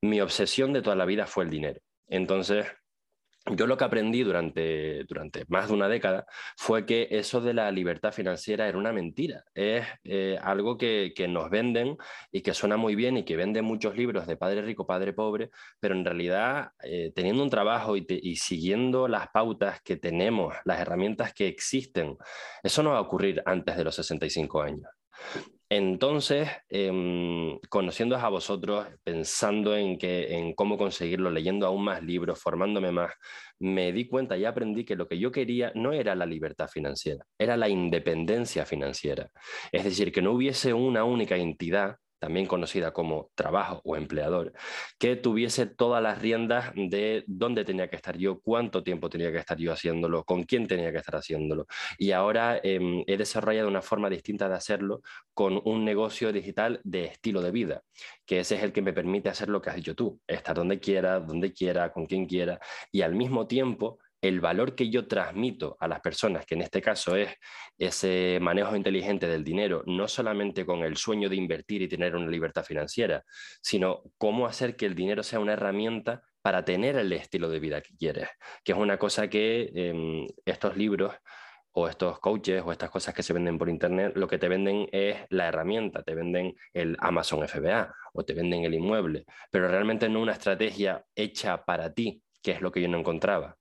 Mi 0.00 0.20
obsesión 0.20 0.72
de 0.72 0.82
toda 0.82 0.96
la 0.96 1.04
vida 1.04 1.24
fue 1.24 1.44
el 1.44 1.50
dinero. 1.50 1.78
Entonces, 2.08 2.66
yo 3.50 3.66
lo 3.66 3.76
que 3.76 3.84
aprendí 3.84 4.22
durante, 4.22 5.04
durante 5.04 5.44
más 5.48 5.68
de 5.68 5.74
una 5.74 5.88
década 5.88 6.26
fue 6.56 6.86
que 6.86 7.08
eso 7.10 7.40
de 7.40 7.54
la 7.54 7.70
libertad 7.72 8.12
financiera 8.12 8.68
era 8.68 8.78
una 8.78 8.92
mentira. 8.92 9.44
Es 9.52 9.84
eh, 10.04 10.38
algo 10.40 10.78
que, 10.78 11.12
nos 11.28 11.50
venden 11.50 11.96
y 12.30 12.42
que 12.42 12.54
suena 12.54 12.76
muy 12.76 12.94
bien 12.94 13.16
y 13.16 13.24
que 13.24 13.36
vende 13.36 13.62
muchos 13.62 13.96
libros 13.96 14.26
de 14.26 14.36
padre 14.36 14.62
rico, 14.62 14.86
padre 14.86 15.12
pobre, 15.12 15.50
pero 15.80 15.94
en 15.94 16.04
realidad 16.04 16.70
eh, 16.82 17.12
teniendo 17.14 17.42
un 17.42 17.50
trabajo 17.50 17.96
y, 17.96 18.06
y, 18.08 18.36
siguiendo 18.36 19.08
las 19.08 19.28
pautas 19.28 19.80
que 19.82 19.96
tenemos, 19.96 20.54
las 20.64 20.80
herramientas 20.80 21.32
que 21.32 21.48
existen, 21.48 22.16
eso 22.62 22.82
no 22.82 22.90
va 22.90 22.98
a 22.98 23.02
ocurrir 23.02 23.42
antes 23.44 23.76
de 23.76 23.84
los 23.84 23.94
65 23.94 24.62
años. 24.62 24.88
Entonces, 25.74 26.50
eh, 26.68 27.58
conociéndoos 27.70 28.22
a 28.22 28.28
vosotros, 28.28 28.86
pensando 29.02 29.74
en, 29.74 29.96
que, 29.96 30.36
en 30.36 30.52
cómo 30.52 30.76
conseguirlo, 30.76 31.30
leyendo 31.30 31.66
aún 31.66 31.82
más 31.82 32.02
libros, 32.02 32.38
formándome 32.38 32.92
más, 32.92 33.14
me 33.58 33.90
di 33.90 34.06
cuenta 34.06 34.36
y 34.36 34.44
aprendí 34.44 34.84
que 34.84 34.96
lo 34.96 35.08
que 35.08 35.18
yo 35.18 35.32
quería 35.32 35.72
no 35.74 35.94
era 35.94 36.14
la 36.14 36.26
libertad 36.26 36.68
financiera, 36.68 37.24
era 37.38 37.56
la 37.56 37.70
independencia 37.70 38.66
financiera. 38.66 39.30
Es 39.72 39.84
decir, 39.84 40.12
que 40.12 40.20
no 40.20 40.32
hubiese 40.32 40.74
una 40.74 41.04
única 41.04 41.36
entidad 41.36 41.96
también 42.22 42.46
conocida 42.46 42.92
como 42.92 43.32
trabajo 43.34 43.80
o 43.84 43.96
empleador, 43.96 44.52
que 44.96 45.16
tuviese 45.16 45.66
todas 45.66 46.00
las 46.00 46.22
riendas 46.22 46.70
de 46.76 47.24
dónde 47.26 47.64
tenía 47.64 47.90
que 47.90 47.96
estar 47.96 48.16
yo, 48.16 48.40
cuánto 48.40 48.84
tiempo 48.84 49.10
tenía 49.10 49.32
que 49.32 49.38
estar 49.38 49.58
yo 49.58 49.72
haciéndolo, 49.72 50.22
con 50.22 50.44
quién 50.44 50.68
tenía 50.68 50.92
que 50.92 50.98
estar 50.98 51.16
haciéndolo. 51.16 51.66
Y 51.98 52.12
ahora 52.12 52.60
em, 52.62 53.02
he 53.08 53.16
desarrollado 53.16 53.66
una 53.66 53.82
forma 53.82 54.08
distinta 54.08 54.48
de 54.48 54.54
hacerlo 54.54 55.02
con 55.34 55.60
un 55.64 55.84
negocio 55.84 56.32
digital 56.32 56.80
de 56.84 57.06
estilo 57.06 57.42
de 57.42 57.50
vida, 57.50 57.82
que 58.24 58.38
ese 58.38 58.54
es 58.54 58.62
el 58.62 58.72
que 58.72 58.82
me 58.82 58.92
permite 58.92 59.28
hacer 59.28 59.48
lo 59.48 59.60
que 59.60 59.70
has 59.70 59.76
dicho 59.76 59.96
tú, 59.96 60.20
estar 60.28 60.54
donde 60.54 60.78
quiera, 60.78 61.18
donde 61.18 61.52
quiera, 61.52 61.90
con 61.90 62.06
quien 62.06 62.26
quiera, 62.26 62.60
y 62.92 63.02
al 63.02 63.16
mismo 63.16 63.48
tiempo 63.48 63.98
el 64.22 64.40
valor 64.40 64.76
que 64.76 64.88
yo 64.88 65.06
transmito 65.08 65.76
a 65.80 65.88
las 65.88 66.00
personas, 66.00 66.46
que 66.46 66.54
en 66.54 66.62
este 66.62 66.80
caso 66.80 67.16
es 67.16 67.34
ese 67.76 68.38
manejo 68.40 68.76
inteligente 68.76 69.26
del 69.26 69.42
dinero, 69.42 69.82
no 69.86 70.06
solamente 70.06 70.64
con 70.64 70.84
el 70.84 70.96
sueño 70.96 71.28
de 71.28 71.36
invertir 71.36 71.82
y 71.82 71.88
tener 71.88 72.14
una 72.14 72.30
libertad 72.30 72.64
financiera, 72.64 73.24
sino 73.60 74.04
cómo 74.18 74.46
hacer 74.46 74.76
que 74.76 74.86
el 74.86 74.94
dinero 74.94 75.24
sea 75.24 75.40
una 75.40 75.54
herramienta 75.54 76.22
para 76.40 76.64
tener 76.64 76.96
el 76.96 77.12
estilo 77.12 77.48
de 77.48 77.58
vida 77.58 77.80
que 77.80 77.96
quieres, 77.96 78.28
que 78.64 78.72
es 78.72 78.78
una 78.78 78.96
cosa 78.96 79.28
que 79.28 79.70
em, 79.74 80.26
estos 80.44 80.76
libros 80.76 81.14
o 81.72 81.88
estos 81.88 82.20
coaches 82.20 82.62
o 82.64 82.70
estas 82.70 82.90
cosas 82.90 83.14
que 83.14 83.24
se 83.24 83.32
venden 83.32 83.58
por 83.58 83.68
internet, 83.68 84.12
lo 84.14 84.28
que 84.28 84.38
te 84.38 84.48
venden 84.48 84.88
es 84.92 85.16
la 85.30 85.48
herramienta, 85.48 86.02
te 86.04 86.14
venden 86.14 86.54
el 86.72 86.96
Amazon 87.00 87.48
FBA 87.48 87.92
o 88.12 88.24
te 88.24 88.34
venden 88.34 88.64
el 88.64 88.74
inmueble, 88.74 89.24
pero 89.50 89.68
realmente 89.68 90.08
no 90.08 90.20
una 90.20 90.32
estrategia 90.32 91.04
hecha 91.16 91.64
para 91.64 91.92
ti, 91.92 92.22
que 92.40 92.52
es 92.52 92.60
lo 92.60 92.70
que 92.70 92.82
yo 92.82 92.88
no 92.88 92.98
encontraba. 92.98 93.56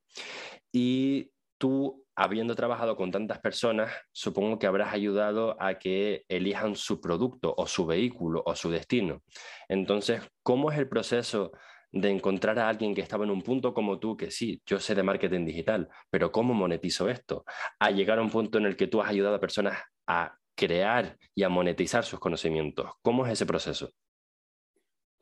Y 0.72 1.32
tú, 1.58 2.06
habiendo 2.16 2.56
trabajado 2.56 2.96
con 2.96 3.12
tantas 3.12 3.40
personas, 3.40 3.92
supongo 4.12 4.60
que 4.60 4.68
habrás 4.68 4.94
ayudado 4.94 5.62
a 5.62 5.80
que 5.80 6.24
elijan 6.28 6.76
su 6.76 7.00
producto 7.00 7.54
o 7.58 7.68
su 7.68 7.86
vehículo 7.86 8.44
o 8.46 8.56
su 8.56 8.70
destino. 8.70 9.22
Entonces, 9.68 10.22
¿cómo 10.44 10.72
es 10.72 10.78
el 10.78 10.90
proceso 10.90 11.52
de 11.92 12.10
encontrar 12.10 12.58
a 12.60 12.70
alguien 12.70 12.96
que 12.96 13.02
estaba 13.02 13.26
en 13.26 13.32
un 13.32 13.42
punto 13.42 13.74
como 13.74 14.00
tú, 14.00 14.16
que 14.16 14.32
sí, 14.32 14.62
yo 14.66 14.80
sé 14.80 14.96
de 14.96 15.04
marketing 15.04 15.46
digital, 15.46 15.90
pero 16.10 16.32
¿cómo 16.32 16.54
monetizo 16.54 17.10
esto? 17.10 17.44
A 17.80 17.92
llegar 17.92 18.18
a 18.18 18.22
un 18.22 18.30
punto 18.30 18.58
en 18.58 18.66
el 18.66 18.76
que 18.76 18.88
tú 18.88 19.02
has 19.02 19.10
ayudado 19.10 19.36
a 19.36 19.42
personas 19.42 19.78
a 20.08 20.38
crear 20.56 21.18
y 21.36 21.44
a 21.44 21.50
monetizar 21.50 22.04
sus 22.04 22.20
conocimientos. 22.20 22.92
¿Cómo 23.02 23.26
es 23.26 23.34
ese 23.34 23.46
proceso? 23.46 23.92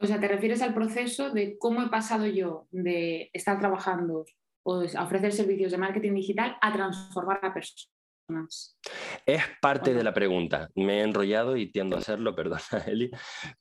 O 0.01 0.05
sea, 0.05 0.19
¿te 0.19 0.27
refieres 0.27 0.61
al 0.61 0.73
proceso 0.73 1.31
de 1.31 1.57
cómo 1.57 1.81
he 1.81 1.89
pasado 1.89 2.25
yo 2.25 2.67
de 2.71 3.29
estar 3.33 3.59
trabajando 3.59 4.25
o 4.69 4.83
a 4.95 5.03
ofrecer 5.03 5.33
servicios 5.33 5.71
de 5.71 5.77
marketing 5.77 6.13
digital 6.13 6.57
a 6.61 6.71
transformar 6.71 7.39
a 7.41 7.53
personas? 7.53 8.77
Es 9.25 9.41
parte 9.59 9.93
de 9.93 10.03
la 10.03 10.13
pregunta. 10.13 10.69
Me 10.75 10.99
he 10.99 11.01
enrollado 11.01 11.57
y 11.57 11.71
tiendo 11.71 11.95
a 11.95 11.99
hacerlo, 11.99 12.35
perdona, 12.35 12.61
Eli. 12.85 13.09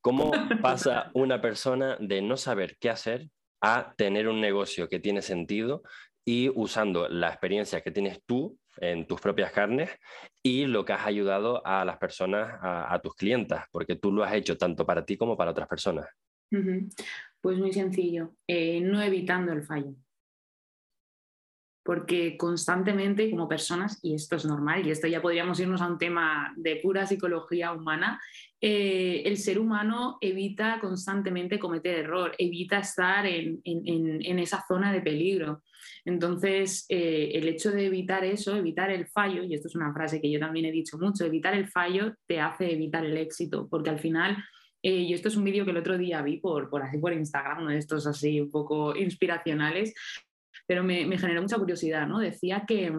¿Cómo 0.00 0.30
pasa 0.62 1.10
una 1.14 1.40
persona 1.40 1.96
de 1.98 2.20
no 2.20 2.36
saber 2.36 2.76
qué 2.78 2.90
hacer 2.90 3.28
a 3.62 3.94
tener 3.96 4.28
un 4.28 4.40
negocio 4.40 4.88
que 4.88 5.00
tiene 5.00 5.22
sentido 5.22 5.82
y 6.24 6.50
usando 6.54 7.08
la 7.08 7.28
experiencia 7.28 7.80
que 7.80 7.90
tienes 7.90 8.22
tú 8.26 8.58
en 8.76 9.06
tus 9.06 9.20
propias 9.20 9.50
carnes 9.50 9.90
y 10.42 10.66
lo 10.66 10.84
que 10.84 10.92
has 10.92 11.06
ayudado 11.06 11.66
a 11.66 11.84
las 11.84 11.96
personas, 11.96 12.58
a, 12.60 13.00
tus 13.02 13.14
clientas, 13.14 13.64
porque 13.72 13.96
tú 13.96 14.12
lo 14.12 14.22
has 14.22 14.34
hecho 14.34 14.56
tanto 14.56 14.86
para 14.86 15.04
ti 15.04 15.16
como 15.16 15.36
para 15.36 15.50
otras 15.50 15.66
personas? 15.66 16.06
Pues 17.40 17.58
muy 17.58 17.72
sencillo, 17.72 18.34
eh, 18.46 18.80
no 18.80 19.02
evitando 19.02 19.52
el 19.52 19.64
fallo 19.64 19.96
porque 21.88 22.36
constantemente 22.36 23.30
como 23.30 23.48
personas, 23.48 23.98
y 24.02 24.12
esto 24.12 24.36
es 24.36 24.44
normal, 24.44 24.86
y 24.86 24.90
esto 24.90 25.06
ya 25.06 25.22
podríamos 25.22 25.58
irnos 25.58 25.80
a 25.80 25.86
un 25.86 25.96
tema 25.96 26.52
de 26.54 26.76
pura 26.76 27.06
psicología 27.06 27.72
humana, 27.72 28.20
eh, 28.60 29.22
el 29.24 29.38
ser 29.38 29.58
humano 29.58 30.18
evita 30.20 30.80
constantemente 30.82 31.58
cometer 31.58 32.00
error, 32.00 32.34
evita 32.36 32.80
estar 32.80 33.24
en, 33.24 33.62
esa 34.38 34.62
zona 34.68 34.92
de 34.92 35.00
peligro. 35.00 35.62
Entonces, 36.04 36.84
eh, 36.90 37.30
el 37.32 37.48
hecho 37.48 37.70
de 37.70 37.86
evitar 37.86 38.22
eso, 38.22 38.54
evitar 38.54 38.90
el 38.90 39.06
fallo, 39.06 39.42
y 39.42 39.54
esto 39.54 39.68
es 39.68 39.74
una 39.74 39.94
frase 39.94 40.20
que 40.20 40.30
yo 40.30 40.38
también 40.38 40.66
he 40.66 40.72
dicho 40.72 40.98
mucho, 40.98 41.24
evitar 41.24 41.54
el 41.54 41.68
fallo 41.68 42.12
te 42.26 42.38
hace 42.38 42.70
evitar 42.70 43.06
el 43.06 43.16
éxito, 43.16 43.66
porque 43.66 43.88
al 43.88 43.98
final... 43.98 44.36
Eh, 44.80 44.92
y 44.92 45.12
esto 45.12 45.26
es 45.26 45.34
un 45.34 45.42
vídeo 45.42 45.64
que 45.64 45.72
el 45.72 45.76
otro 45.76 45.98
día 45.98 46.22
vi 46.22 46.36
por, 46.36 46.70
por 46.70 46.82
así 46.82 46.98
por 46.98 47.12
Instagram, 47.12 47.62
uno 47.62 47.70
de 47.70 47.78
estos 47.78 48.06
así 48.06 48.40
un 48.40 48.48
poco 48.48 48.94
inspiracionales, 48.94 49.92
pero 50.68 50.84
me, 50.84 51.18
generó 51.18 51.40
mucha 51.40 51.56
curiosidad, 51.56 52.06
¿no? 52.06 52.18
Decía 52.18 52.64
que, 52.68 52.92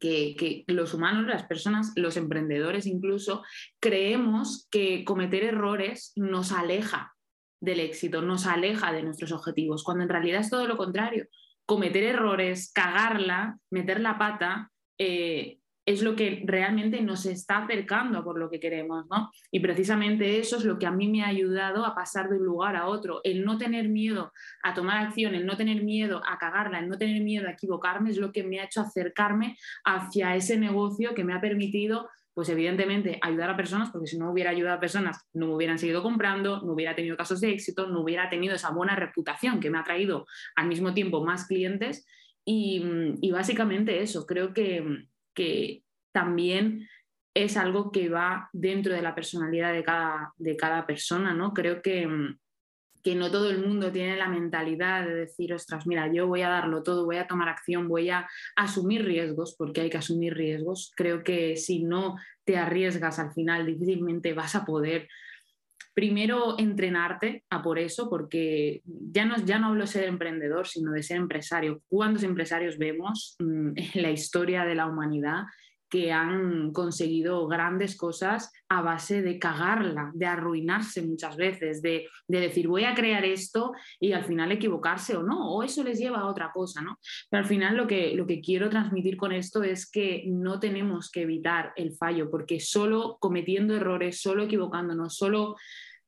que, 0.00 0.64
los 0.68 0.94
humanos, 0.94 1.26
las 1.26 1.44
personas, 1.44 1.92
los 1.96 2.16
emprendedores 2.16 2.86
incluso, 2.86 3.44
creemos 3.78 4.66
que 4.70 5.04
cometer 5.04 5.44
errores 5.44 6.12
nos 6.16 6.50
aleja 6.50 7.14
del 7.60 7.80
éxito, 7.80 8.22
nos 8.22 8.46
aleja 8.46 8.90
de 8.90 9.02
nuestros 9.02 9.32
objetivos, 9.32 9.84
cuando 9.84 10.02
en 10.02 10.08
realidad 10.08 10.40
es 10.40 10.48
todo 10.50 10.66
lo 10.66 10.78
contrario. 10.78 11.26
Cometer 11.66 12.04
errores, 12.04 12.72
cagarla, 12.72 13.58
meter 13.70 14.00
la 14.00 14.18
pata, 14.18 14.70
eh, 14.98 15.58
es 15.86 16.02
lo 16.02 16.16
que 16.16 16.42
realmente 16.46 17.02
nos 17.02 17.26
está 17.26 17.58
acercando 17.58 18.24
por 18.24 18.38
lo 18.38 18.50
que 18.50 18.58
queremos, 18.58 19.04
¿no? 19.10 19.30
Y 19.50 19.60
precisamente 19.60 20.38
eso 20.38 20.56
es 20.56 20.64
lo 20.64 20.78
que 20.78 20.86
a 20.86 20.90
mí 20.90 21.08
me 21.08 21.22
ha 21.22 21.28
ayudado 21.28 21.84
a 21.84 21.94
pasar 21.94 22.30
de 22.30 22.38
un 22.38 22.44
lugar 22.46 22.74
a 22.74 22.86
otro. 22.86 23.20
El 23.22 23.44
no 23.44 23.58
tener 23.58 23.88
miedo 23.88 24.32
a 24.62 24.72
tomar 24.72 25.04
acción, 25.04 25.34
el 25.34 25.44
no 25.44 25.56
tener 25.56 25.82
miedo 25.82 26.22
a 26.26 26.38
cagarla, 26.38 26.78
el 26.78 26.88
no 26.88 26.96
tener 26.96 27.22
miedo 27.22 27.48
a 27.48 27.52
equivocarme 27.52 28.10
es 28.10 28.16
lo 28.16 28.32
que 28.32 28.44
me 28.44 28.60
ha 28.60 28.64
hecho 28.64 28.80
acercarme 28.80 29.58
hacia 29.84 30.34
ese 30.36 30.58
negocio 30.58 31.14
que 31.14 31.24
me 31.24 31.34
ha 31.34 31.40
permitido 31.40 32.08
pues 32.32 32.48
evidentemente 32.48 33.18
ayudar 33.22 33.50
a 33.50 33.56
personas, 33.56 33.90
porque 33.90 34.08
si 34.08 34.18
no 34.18 34.32
hubiera 34.32 34.50
ayudado 34.50 34.76
a 34.76 34.80
personas, 34.80 35.24
no 35.34 35.46
me 35.46 35.54
hubieran 35.54 35.78
seguido 35.78 36.02
comprando, 36.02 36.62
no 36.62 36.72
hubiera 36.72 36.96
tenido 36.96 37.16
casos 37.16 37.40
de 37.40 37.52
éxito, 37.52 37.86
no 37.86 38.00
hubiera 38.00 38.28
tenido 38.28 38.56
esa 38.56 38.70
buena 38.70 38.96
reputación 38.96 39.60
que 39.60 39.70
me 39.70 39.78
ha 39.78 39.84
traído 39.84 40.26
al 40.56 40.66
mismo 40.66 40.92
tiempo 40.94 41.24
más 41.24 41.46
clientes. 41.46 42.04
Y 42.44 43.30
básicamente 43.30 44.02
eso, 44.02 44.26
creo 44.26 44.52
que, 44.52 45.06
que 45.34 45.82
también 46.12 46.88
es 47.34 47.56
algo 47.56 47.90
que 47.90 48.08
va 48.08 48.48
dentro 48.52 48.94
de 48.94 49.02
la 49.02 49.14
personalidad 49.14 49.72
de 49.72 49.82
cada, 49.82 50.32
de 50.36 50.56
cada 50.56 50.86
persona, 50.86 51.34
¿no? 51.34 51.52
Creo 51.52 51.82
que, 51.82 52.08
que 53.02 53.14
no 53.16 53.30
todo 53.30 53.50
el 53.50 53.58
mundo 53.58 53.90
tiene 53.90 54.16
la 54.16 54.28
mentalidad 54.28 55.04
de 55.04 55.14
decir, 55.14 55.52
ostras, 55.52 55.86
mira, 55.86 56.10
yo 56.12 56.28
voy 56.28 56.42
a 56.42 56.48
darlo 56.48 56.82
todo, 56.82 57.04
voy 57.04 57.16
a 57.16 57.26
tomar 57.26 57.48
acción, 57.48 57.88
voy 57.88 58.10
a 58.10 58.28
asumir 58.54 59.04
riesgos, 59.04 59.56
porque 59.58 59.80
hay 59.82 59.90
que 59.90 59.98
asumir 59.98 60.34
riesgos. 60.34 60.92
Creo 60.96 61.24
que 61.24 61.56
si 61.56 61.82
no 61.82 62.16
te 62.44 62.56
arriesgas 62.56 63.18
al 63.18 63.32
final, 63.32 63.66
difícilmente 63.66 64.32
vas 64.32 64.54
a 64.54 64.64
poder 64.64 65.08
primero 65.94 66.56
entrenarte 66.58 67.44
a 67.50 67.62
por 67.62 67.78
eso, 67.78 68.10
porque 68.10 68.82
ya 68.84 69.24
no, 69.24 69.36
ya 69.44 69.58
no 69.58 69.68
hablo 69.68 69.82
de 69.82 69.86
ser 69.86 70.04
emprendedor, 70.04 70.66
sino 70.66 70.92
de 70.92 71.02
ser 71.02 71.18
empresario. 71.18 71.82
¿Cuántos 71.88 72.24
empresarios 72.24 72.78
vemos 72.78 73.36
mm, 73.38 73.72
en 73.76 74.02
la 74.02 74.10
historia 74.10 74.64
de 74.64 74.74
la 74.74 74.86
humanidad 74.86 75.44
que 75.94 76.10
han 76.10 76.72
conseguido 76.72 77.46
grandes 77.46 77.96
cosas 77.96 78.52
a 78.68 78.82
base 78.82 79.22
de 79.22 79.38
cagarla, 79.38 80.10
de 80.12 80.26
arruinarse 80.26 81.02
muchas 81.02 81.36
veces, 81.36 81.82
de, 81.82 82.08
decir 82.26 82.66
voy 82.66 82.82
a 82.82 82.96
crear 82.96 83.24
esto 83.24 83.70
y 84.00 84.10
al 84.10 84.24
final 84.24 84.50
equivocarse 84.50 85.14
o 85.14 85.22
no, 85.22 85.52
o 85.52 85.62
eso 85.62 85.84
les 85.84 86.00
lleva 86.00 86.18
a 86.18 86.26
otra 86.26 86.50
cosa, 86.52 86.82
¿no? 86.82 86.98
Pero 87.30 87.44
al 87.44 87.48
final 87.48 87.76
lo 87.76 87.86
que, 87.86 88.12
lo 88.16 88.26
que 88.26 88.40
quiero 88.40 88.68
transmitir 88.68 89.16
con 89.16 89.30
esto 89.30 89.62
es 89.62 89.88
que 89.88 90.24
no 90.26 90.58
tenemos 90.58 91.12
que 91.12 91.22
evitar 91.22 91.72
el 91.76 91.92
fallo, 91.92 92.28
porque 92.28 92.58
solo 92.58 93.16
cometiendo 93.20 93.76
errores, 93.76 94.20
solo 94.20 94.42
equivocándonos, 94.42 95.14
solo 95.16 95.54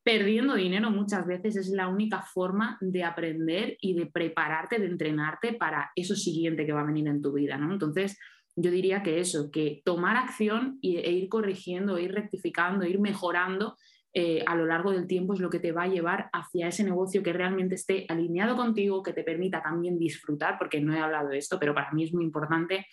perdiendo 0.03 0.55
dinero 0.55 0.91
muchas 0.91 1.27
veces 1.27 1.55
es 1.55 1.69
la 1.69 1.87
única 1.87 2.23
forma 2.23 2.77
de 2.81 3.05
aprender 3.05 3.77
y 3.81 3.95
de 3.95 4.07
prepararte, 4.07 4.81
de 4.81 4.87
entrenarte 4.87 5.53
para 5.53 5.93
eso 5.95 6.17
siguiente 6.17 6.67
que 6.67 6.73
va 6.73 6.81
a 6.81 6.87
venir 6.87 7.07
en 7.07 7.23
tu 7.23 7.33
vida, 7.33 7.57
¿no? 7.57 7.73
Entonces, 7.73 8.19
yo 8.57 8.71
diría 8.71 9.03
que 9.03 9.21
eso, 9.21 9.51
que 9.51 9.83
tomar 9.85 10.17
acción 10.17 10.79
e 10.83 11.11
ir 11.13 11.29
corrigiendo, 11.29 11.99
ir 11.99 12.13
rectificando, 12.13 12.87
ir 12.87 12.99
mejorando 12.99 13.77
eh, 14.19 14.43
a 14.47 14.55
lo 14.55 14.65
largo 14.65 14.93
del 14.93 15.07
tiempo 15.07 15.35
es 15.35 15.41
lo 15.41 15.51
que 15.51 15.59
te 15.59 15.73
va 15.73 15.83
a 15.83 15.89
llevar 15.89 16.31
hacia 16.33 16.69
ese 16.69 16.83
negocio 16.83 17.23
que 17.23 17.35
realmente 17.35 17.75
esté 17.75 18.07
alineado 18.09 18.57
contigo, 18.57 19.03
que 19.03 19.13
te 19.13 19.23
permita 19.23 19.63
también 19.63 19.99
disfrutar, 19.99 20.57
porque 20.59 20.81
no 20.81 20.95
he 20.95 20.99
hablado 20.99 21.29
de 21.29 21.37
esto, 21.37 21.59
pero 21.61 21.75
para 21.75 21.93
mí 21.93 22.05
es 22.05 22.15
muy 22.15 22.25
importante 22.25 22.87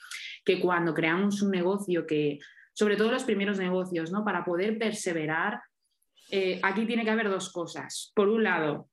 que 0.43 0.59
cuando 0.59 0.93
creamos 0.93 1.41
un 1.41 1.51
negocio 1.51 2.05
que, 2.05 2.39
sobre 2.73 2.97
todo 2.97 3.09
los 3.09 3.23
primeros 3.23 3.57
negocios, 3.57 4.11
¿no? 4.11 4.25
para 4.25 4.43
poder 4.43 4.77
perseverar, 4.77 5.61
eh, 6.29 6.59
aquí 6.61 6.85
tiene 6.85 7.05
que 7.05 7.11
haber 7.11 7.29
dos 7.29 7.53
cosas. 7.53 8.11
Por 8.13 8.27
un 8.27 8.43
lado, 8.43 8.89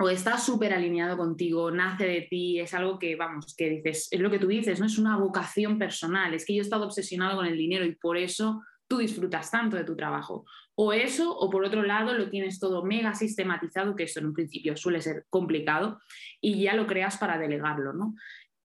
o 0.00 0.08
está 0.08 0.38
súper 0.38 0.72
alineado 0.72 1.18
contigo, 1.18 1.70
nace 1.70 2.06
de 2.06 2.22
ti, 2.22 2.58
es 2.58 2.72
algo 2.72 2.98
que, 2.98 3.16
vamos, 3.16 3.54
que 3.54 3.68
dices, 3.68 4.08
es 4.10 4.18
lo 4.18 4.30
que 4.30 4.38
tú 4.38 4.46
dices, 4.46 4.80
no 4.80 4.86
es 4.86 4.96
una 4.96 5.18
vocación 5.18 5.78
personal, 5.78 6.32
es 6.32 6.46
que 6.46 6.54
yo 6.54 6.62
he 6.62 6.64
estado 6.64 6.86
obsesionado 6.86 7.36
con 7.36 7.46
el 7.46 7.58
dinero 7.58 7.84
y 7.84 7.94
por 7.96 8.16
eso 8.16 8.62
tú 8.88 8.96
disfrutas 8.96 9.50
tanto 9.50 9.76
de 9.76 9.84
tu 9.84 9.94
trabajo. 9.94 10.46
O 10.74 10.94
eso, 10.94 11.36
o 11.36 11.50
por 11.50 11.64
otro 11.64 11.82
lado, 11.82 12.14
lo 12.14 12.30
tienes 12.30 12.58
todo 12.58 12.82
mega 12.82 13.14
sistematizado, 13.14 13.94
que 13.94 14.04
eso 14.04 14.20
en 14.20 14.26
un 14.26 14.32
principio 14.32 14.74
suele 14.74 15.02
ser 15.02 15.26
complicado, 15.28 16.00
y 16.40 16.62
ya 16.62 16.74
lo 16.74 16.86
creas 16.86 17.18
para 17.18 17.36
delegarlo, 17.36 17.92
¿no? 17.92 18.14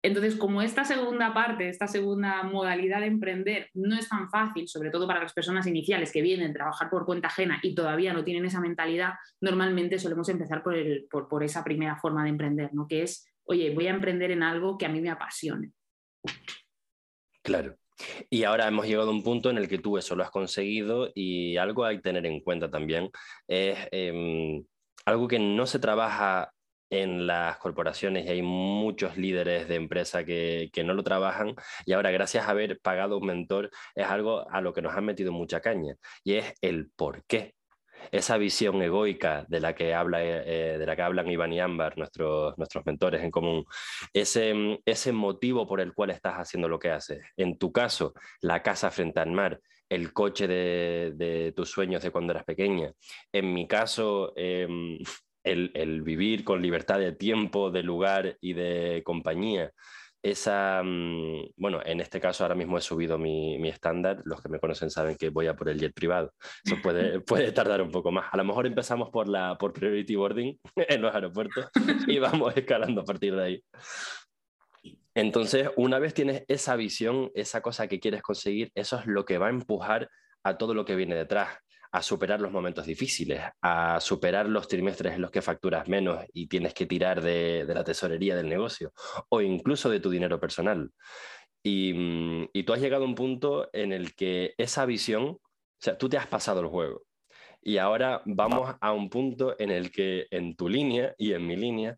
Entonces, 0.04 0.36
como 0.36 0.62
esta 0.62 0.84
segunda 0.84 1.34
parte, 1.34 1.70
esta 1.70 1.88
segunda 1.88 2.44
modalidad 2.44 3.00
de 3.00 3.08
emprender 3.08 3.70
no 3.74 3.98
es 3.98 4.10
tan 4.10 4.30
fácil, 4.30 4.68
sobre 4.68 4.90
todo 4.90 5.08
para 5.08 5.22
las 5.22 5.32
personas 5.32 5.66
iniciales 5.66 6.12
que 6.12 6.22
vienen 6.22 6.52
a 6.52 6.54
trabajar 6.54 6.90
por 6.90 7.06
cuenta 7.06 7.30
ajena 7.30 7.60
y 7.64 7.74
todavía 7.74 8.12
no 8.12 8.26
tienen 8.26 8.44
esa 8.44 8.60
mentalidad, 8.60 9.14
normalmente 9.40 9.98
solemos 9.98 10.28
empezar 10.28 10.62
por, 10.62 10.76
el, 10.76 11.08
por, 11.10 11.42
esa 11.42 11.64
primera 11.64 11.96
forma 11.96 12.24
de 12.24 12.32
emprender, 12.32 12.74
¿no? 12.74 12.86
que 12.86 13.04
es, 13.04 13.26
oye, 13.46 13.74
voy 13.74 13.88
a 13.88 13.92
emprender 13.92 14.32
en 14.32 14.44
algo 14.44 14.78
que 14.78 14.86
a 14.86 14.90
mí 14.90 15.00
me 15.00 15.10
apasione. 15.10 15.72
Claro. 17.42 17.78
Y 18.30 18.44
ahora 18.44 18.68
hemos 18.68 18.86
llegado 18.86 19.10
a 19.10 19.14
un 19.14 19.24
punto 19.24 19.50
en 19.50 19.58
el 19.58 19.70
que 19.70 19.78
tú 19.78 19.98
eso 19.98 20.18
lo 20.18 20.24
has 20.24 20.32
conseguido 20.32 21.12
y 21.16 21.56
algo 21.56 21.86
hay 21.86 21.98
que 21.98 22.04
tener 22.04 22.26
en 22.26 22.42
cuenta 22.42 22.70
también 22.70 23.10
es 23.48 23.78
em, 23.92 24.66
algo 25.06 25.28
que 25.28 25.40
no 25.40 25.66
se 25.66 25.80
trabaja 25.80 26.53
en 26.94 27.26
las 27.26 27.58
corporaciones 27.58 28.26
y 28.26 28.30
hay 28.30 28.42
muchos 28.44 29.18
líderes 29.18 29.68
de 29.68 29.76
empresa 29.76 30.24
que, 30.24 30.70
no 30.86 30.94
lo 30.94 31.04
trabajan 31.04 31.56
y 31.86 31.94
ahora 31.94 32.12
gracias 32.12 32.46
a 32.46 32.52
haber 32.52 32.80
pagado 32.80 33.18
un 33.18 33.26
mentor 33.26 33.72
es 33.96 34.06
algo 34.06 34.50
a 34.52 34.62
lo 34.62 34.74
que 34.74 34.82
nos 34.82 34.96
han 34.96 35.06
metido 35.06 35.32
mucha 35.32 35.62
caña 35.62 35.96
y 36.24 36.36
es 36.36 36.54
el 36.62 36.92
por 36.96 37.24
qué. 37.26 37.56
esa 38.12 38.38
visión 38.38 38.82
egoica 38.82 39.46
de 39.48 39.60
la 39.62 39.74
que, 39.74 39.94
habla, 39.94 40.24
eh, 40.24 40.78
de 40.78 40.86
la 40.86 40.96
que 40.96 41.02
hablan 41.02 41.32
Iván 41.32 41.54
y 41.54 41.60
Ámbar, 41.62 41.98
nuestros, 41.98 42.58
nuestros 42.58 42.86
mentores 42.86 43.24
en 43.24 43.32
común, 43.32 43.66
ese, 44.14 44.80
ese 44.86 45.14
motivo 45.14 45.66
por 45.66 45.80
el 45.82 45.94
cual 45.94 46.12
estás 46.12 46.36
haciendo 46.36 46.68
lo 46.68 46.80
que 46.80 46.92
haces. 46.92 47.22
En 47.38 47.58
tu 47.58 47.72
caso, 47.72 48.14
la 48.42 48.62
casa 48.62 48.92
frente 48.92 49.20
al 49.22 49.32
mar, 49.32 49.60
el 49.90 50.14
coche 50.14 50.48
de, 50.48 51.54
tus 51.56 51.70
sueños 51.70 52.04
de 52.04 52.12
cuando 52.12 52.34
eras 52.34 52.46
pequeña. 52.46 52.92
En 53.32 53.54
mi 53.54 53.68
caso, 53.68 54.34
em, 54.36 55.00
el, 55.44 55.72
el, 55.74 56.02
vivir 56.02 56.44
con 56.44 56.62
libertad 56.62 57.00
de 57.00 57.12
tiempo, 57.12 57.72
de 57.72 57.84
lugar 57.84 58.38
y 58.42 58.54
de 58.54 59.02
compañía 59.04 59.72
esa, 60.24 60.82
mm, 60.82 61.50
bueno, 61.58 61.82
en 61.86 62.00
este 62.00 62.22
caso 62.22 62.44
ahora 62.46 62.56
mismo 62.56 62.78
he 62.78 62.82
subido 62.82 63.18
mi, 63.18 63.68
estándar, 63.68 64.22
los 64.24 64.42
que 64.42 64.48
me 64.48 64.60
conocen 64.60 64.90
saben 64.90 65.18
que 65.18 65.30
voy 65.30 65.48
a 65.48 65.56
por 65.56 65.68
el 65.68 65.78
jet 65.78 65.94
privado, 65.94 66.34
eso 66.66 66.78
puede, 66.82 67.20
puede 67.26 67.52
tardar 67.52 67.82
un 67.82 67.92
poco 67.92 68.12
más. 68.12 68.28
A 68.32 68.38
lo 68.38 68.46
mejor 68.46 68.66
empezamos 68.66 69.10
por, 69.10 69.28
la, 69.28 69.58
por 69.58 69.74
priority 69.74 70.16
boarding 70.16 70.58
en 70.76 71.02
los 71.02 71.14
aeropuertos 71.14 71.70
y 72.08 72.20
vamos 72.20 72.56
escalando 72.56 73.02
a 73.02 73.06
partir 73.06 73.36
de 73.36 73.44
ahí. 73.44 73.64
Entonces, 75.14 75.70
una 75.76 76.00
vez 76.00 76.14
tienes 76.14 76.44
esa 76.48 76.76
visión, 76.76 77.30
esa 77.36 77.62
cosa 77.62 77.88
que 77.88 78.00
quieres 78.00 78.22
conseguir, 78.22 78.72
eso 78.74 78.98
es 78.98 79.06
lo 79.06 79.26
que 79.26 79.38
va 79.38 79.48
a 79.48 79.52
empujar 79.52 80.10
a 80.44 80.58
todo 80.58 80.74
lo 80.74 80.86
que 80.86 80.96
viene 80.96 81.16
detrás 81.16 81.50
a 81.94 82.02
superar 82.02 82.42
los 82.42 82.52
momentos 82.52 82.88
difíciles, 82.88 83.40
a 83.62 84.00
superar 84.02 84.50
los 84.50 84.68
trimestres 84.68 85.14
en 85.14 85.22
los 85.22 85.30
que 85.30 85.44
facturas 85.44 85.88
menos 85.88 86.26
y 86.34 86.48
tienes 86.48 86.74
que 86.74 86.88
tirar 86.88 87.22
de, 87.22 87.66
la 87.68 87.84
tesorería 87.84 88.36
del 88.36 88.50
negocio 88.50 88.92
o 89.30 89.42
incluso 89.42 89.92
de 89.92 90.00
tu 90.00 90.10
dinero 90.10 90.40
personal. 90.40 90.90
Mm, 91.64 92.46
y, 92.52 92.64
tú 92.64 92.74
has 92.74 92.82
llegado 92.82 93.04
a 93.04 93.08
un 93.08 93.14
punto 93.14 93.70
en 93.74 93.94
el 93.94 94.16
que 94.16 94.56
esa 94.58 94.86
visión, 94.88 95.24
o 95.24 95.40
sea, 95.80 95.96
tú 95.96 96.10
te 96.10 96.18
has 96.18 96.26
pasado 96.26 96.62
el 96.62 96.68
juego. 96.68 97.04
Y 97.62 97.78
ahora 97.78 98.24
vamos 98.26 98.76
a 98.82 98.92
un 98.92 99.10
punto 99.10 99.56
en 99.60 99.70
el 99.70 99.92
que 99.92 100.26
en 100.32 100.56
tu 100.56 100.68
línea 100.68 101.14
y 101.18 101.34
en 101.34 101.46
mi 101.46 101.56
línea 101.56 101.96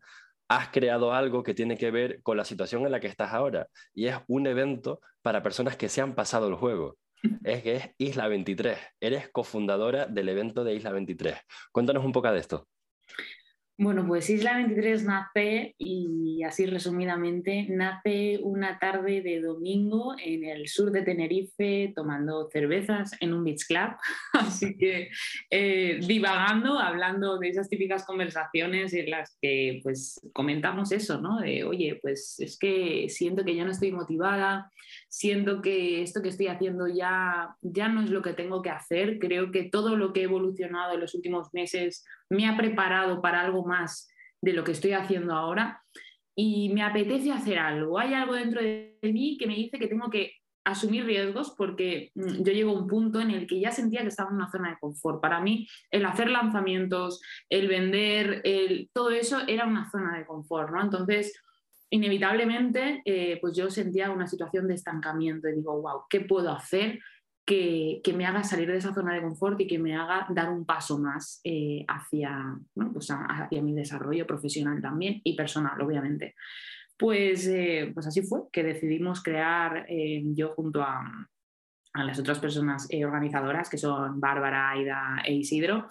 has 0.48 0.68
creado 0.68 1.14
algo 1.14 1.42
que 1.42 1.54
tiene 1.54 1.78
que 1.78 1.90
ver 1.90 2.22
con 2.22 2.36
la 2.36 2.44
situación 2.44 2.84
en 2.84 2.92
la 2.92 3.00
que 3.00 3.08
estás 3.08 3.32
ahora. 3.32 3.66
Y 3.94 4.08
es 4.08 4.16
un 4.28 4.46
evento 4.46 5.00
para 5.22 5.42
personas 5.42 5.76
que 5.76 5.88
se 5.88 6.02
han 6.02 6.14
pasado 6.14 6.48
el 6.48 6.54
juego 6.54 6.98
es 7.44 7.62
que 7.62 7.76
es 7.76 7.90
Isla 7.98 8.28
23. 8.28 8.78
Eres 9.00 9.28
cofundadora 9.30 10.06
del 10.06 10.28
evento 10.28 10.64
de 10.64 10.74
Isla 10.74 10.92
23. 10.92 11.36
Cuéntanos 11.72 12.04
un 12.04 12.12
poco 12.12 12.30
de 12.30 12.40
esto. 12.40 12.68
Bueno, 13.78 14.06
pues 14.06 14.30
Isla 14.30 14.56
23 14.56 15.04
nace, 15.04 15.74
y 15.76 16.42
así 16.44 16.64
resumidamente, 16.64 17.66
nace 17.68 18.40
una 18.42 18.78
tarde 18.78 19.20
de 19.20 19.42
domingo 19.42 20.14
en 20.18 20.44
el 20.44 20.66
sur 20.66 20.90
de 20.90 21.02
Tenerife 21.02 21.92
tomando 21.94 22.48
cervezas 22.50 23.12
en 23.20 23.34
un 23.34 23.44
beach 23.44 23.66
club. 23.66 23.90
Así 24.32 24.78
que 24.78 25.10
eh, 25.50 26.00
divagando, 26.06 26.78
hablando 26.78 27.38
de 27.38 27.50
esas 27.50 27.68
típicas 27.68 28.06
conversaciones 28.06 28.94
en 28.94 29.10
las 29.10 29.36
que 29.42 29.80
pues 29.82 30.22
comentamos 30.32 30.90
eso, 30.90 31.20
¿no? 31.20 31.40
De, 31.40 31.64
oye, 31.64 31.98
pues 32.00 32.40
es 32.40 32.58
que 32.58 33.10
siento 33.10 33.44
que 33.44 33.54
ya 33.54 33.64
no 33.66 33.72
estoy 33.72 33.92
motivada, 33.92 34.70
siento 35.10 35.60
que 35.60 36.00
esto 36.00 36.22
que 36.22 36.30
estoy 36.30 36.46
haciendo 36.46 36.88
ya, 36.88 37.54
ya 37.60 37.88
no 37.88 38.02
es 38.02 38.08
lo 38.08 38.22
que 38.22 38.32
tengo 38.32 38.62
que 38.62 38.70
hacer. 38.70 39.18
Creo 39.18 39.50
que 39.50 39.64
todo 39.64 39.96
lo 39.96 40.14
que 40.14 40.20
he 40.20 40.24
evolucionado 40.24 40.94
en 40.94 41.00
los 41.00 41.14
últimos 41.14 41.52
meses 41.52 42.06
me 42.30 42.46
ha 42.46 42.56
preparado 42.56 43.20
para 43.20 43.40
algo 43.40 43.64
más 43.64 44.08
de 44.40 44.52
lo 44.52 44.64
que 44.64 44.72
estoy 44.72 44.92
haciendo 44.92 45.34
ahora 45.34 45.82
y 46.34 46.68
me 46.74 46.82
apetece 46.82 47.32
hacer 47.32 47.58
algo. 47.58 47.98
Hay 47.98 48.14
algo 48.14 48.34
dentro 48.34 48.60
de 48.62 48.98
mí 49.02 49.36
que 49.38 49.46
me 49.46 49.54
dice 49.54 49.78
que 49.78 49.88
tengo 49.88 50.10
que 50.10 50.32
asumir 50.66 51.06
riesgos 51.06 51.54
porque 51.56 52.10
mm, 52.14 52.42
yo 52.42 52.52
llego 52.52 52.72
a 52.72 52.80
un 52.80 52.88
punto 52.88 53.20
en 53.20 53.30
el 53.30 53.46
que 53.46 53.60
ya 53.60 53.70
sentía 53.70 54.02
que 54.02 54.08
estaba 54.08 54.30
en 54.30 54.36
una 54.36 54.50
zona 54.50 54.70
de 54.70 54.78
confort. 54.78 55.22
Para 55.22 55.40
mí, 55.40 55.66
el 55.90 56.04
hacer 56.04 56.28
lanzamientos, 56.28 57.22
el 57.48 57.68
vender, 57.68 58.42
el, 58.44 58.90
todo 58.92 59.10
eso 59.10 59.40
era 59.46 59.64
una 59.64 59.88
zona 59.90 60.18
de 60.18 60.26
confort, 60.26 60.72
¿no? 60.72 60.82
Entonces, 60.82 61.40
inevitablemente, 61.88 63.00
eh, 63.04 63.38
pues 63.40 63.56
yo 63.56 63.70
sentía 63.70 64.10
una 64.10 64.26
situación 64.26 64.66
de 64.66 64.74
estancamiento 64.74 65.48
y 65.48 65.54
digo, 65.54 65.80
wow, 65.80 66.02
¿qué 66.10 66.20
puedo 66.20 66.50
hacer 66.50 66.98
que, 67.46 68.02
me 68.14 68.26
haga 68.26 68.42
salir 68.42 68.68
de 68.68 68.78
esa 68.78 68.92
zona 68.92 69.14
de 69.14 69.22
confort 69.22 69.60
y 69.60 69.66
que 69.68 69.78
me 69.78 69.96
haga 69.96 70.26
dar 70.30 70.50
un 70.50 70.66
paso 70.66 70.98
más 70.98 71.40
eh, 71.44 71.84
hacia, 71.86 72.58
pues 72.92 73.08
hacia 73.08 73.62
mi 73.62 73.72
desarrollo 73.72 74.26
profesional 74.26 74.82
también 74.82 75.20
y 75.22 75.36
personal, 75.36 75.80
obviamente. 75.80 76.34
Pues, 76.98 77.46
eh, 77.46 77.92
pues 77.94 78.06
así 78.06 78.22
fue, 78.22 78.40
que 78.52 78.64
decidimos 78.64 79.22
crear 79.22 79.86
eh, 79.88 80.22
yo 80.34 80.54
junto 80.54 80.82
a, 80.82 81.28
a, 81.92 82.04
las 82.04 82.18
otras 82.18 82.40
personas 82.40 82.88
organizadoras, 82.92 83.70
que 83.70 83.78
son 83.78 84.20
Bárbara, 84.20 84.70
Aida 84.70 85.22
e 85.24 85.34
Isidro, 85.34 85.88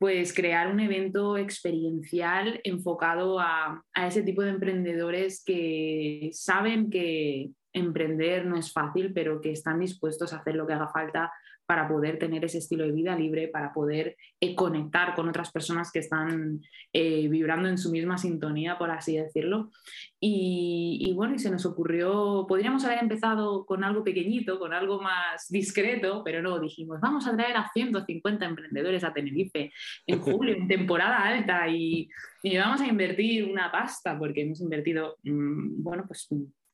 pues 0.00 0.32
crear 0.32 0.72
un 0.72 0.80
evento 0.80 1.36
experiencial 1.36 2.58
enfocado 2.64 3.38
a, 3.38 3.84
a, 3.92 4.06
ese 4.06 4.22
tipo 4.22 4.40
de 4.40 4.48
emprendedores 4.48 5.44
que 5.44 6.30
saben 6.32 6.88
que, 6.88 7.50
emprender 7.72 8.46
no 8.46 8.56
es 8.56 8.72
fácil, 8.72 9.12
pero 9.12 9.40
que 9.40 9.52
están 9.52 9.78
dispuestos 9.78 10.32
a 10.32 10.38
hacer 10.38 10.56
lo 10.56 10.66
que 10.66 10.72
haga 10.72 10.88
falta 10.88 11.32
para 11.70 11.86
poder 11.86 12.18
tener 12.18 12.44
ese 12.44 12.58
estilo 12.58 12.84
de 12.84 12.90
vida 12.90 13.14
libre, 13.14 13.46
para 13.46 13.72
poder 13.72 14.16
eh, 14.40 14.56
conectar 14.56 15.14
con 15.14 15.28
otras 15.28 15.52
personas 15.52 15.92
que 15.92 16.00
están 16.00 16.60
eh, 16.92 17.28
vibrando 17.28 17.68
en 17.68 17.78
su 17.78 17.92
misma 17.92 18.18
sintonía, 18.18 18.76
por 18.76 18.90
así 18.90 19.16
decirlo. 19.16 19.70
Y, 20.18 21.12
bueno, 21.14 21.36
y 21.36 21.38
se 21.38 21.48
nos 21.48 21.64
ocurrió, 21.66 22.44
podríamos 22.48 22.84
haber 22.84 22.98
empezado 22.98 23.64
con 23.66 23.84
algo 23.84 24.02
pequeñito, 24.02 24.58
con 24.58 24.72
algo 24.72 25.00
más 25.00 25.46
discreto, 25.48 26.22
pero 26.24 26.42
no, 26.42 26.58
dijimos, 26.58 26.98
vamos 27.00 27.28
a 27.28 27.36
traer 27.36 27.56
a 27.56 27.70
150 27.72 28.44
emprendedores 28.44 29.04
a 29.04 29.12
Tenerife 29.12 29.70
en 30.08 30.18
julio, 30.20 30.56
en 30.56 30.66
temporada 30.66 31.22
alta, 31.22 31.68
y, 31.68 32.08
y 32.42 32.56
vamos 32.58 32.80
a 32.80 32.88
invertir 32.88 33.44
una 33.44 33.70
pasta, 33.70 34.18
porque 34.18 34.42
hemos 34.42 34.60
invertido, 34.60 35.18
mm, 35.22 35.84
bueno, 35.84 36.02
pues 36.04 36.28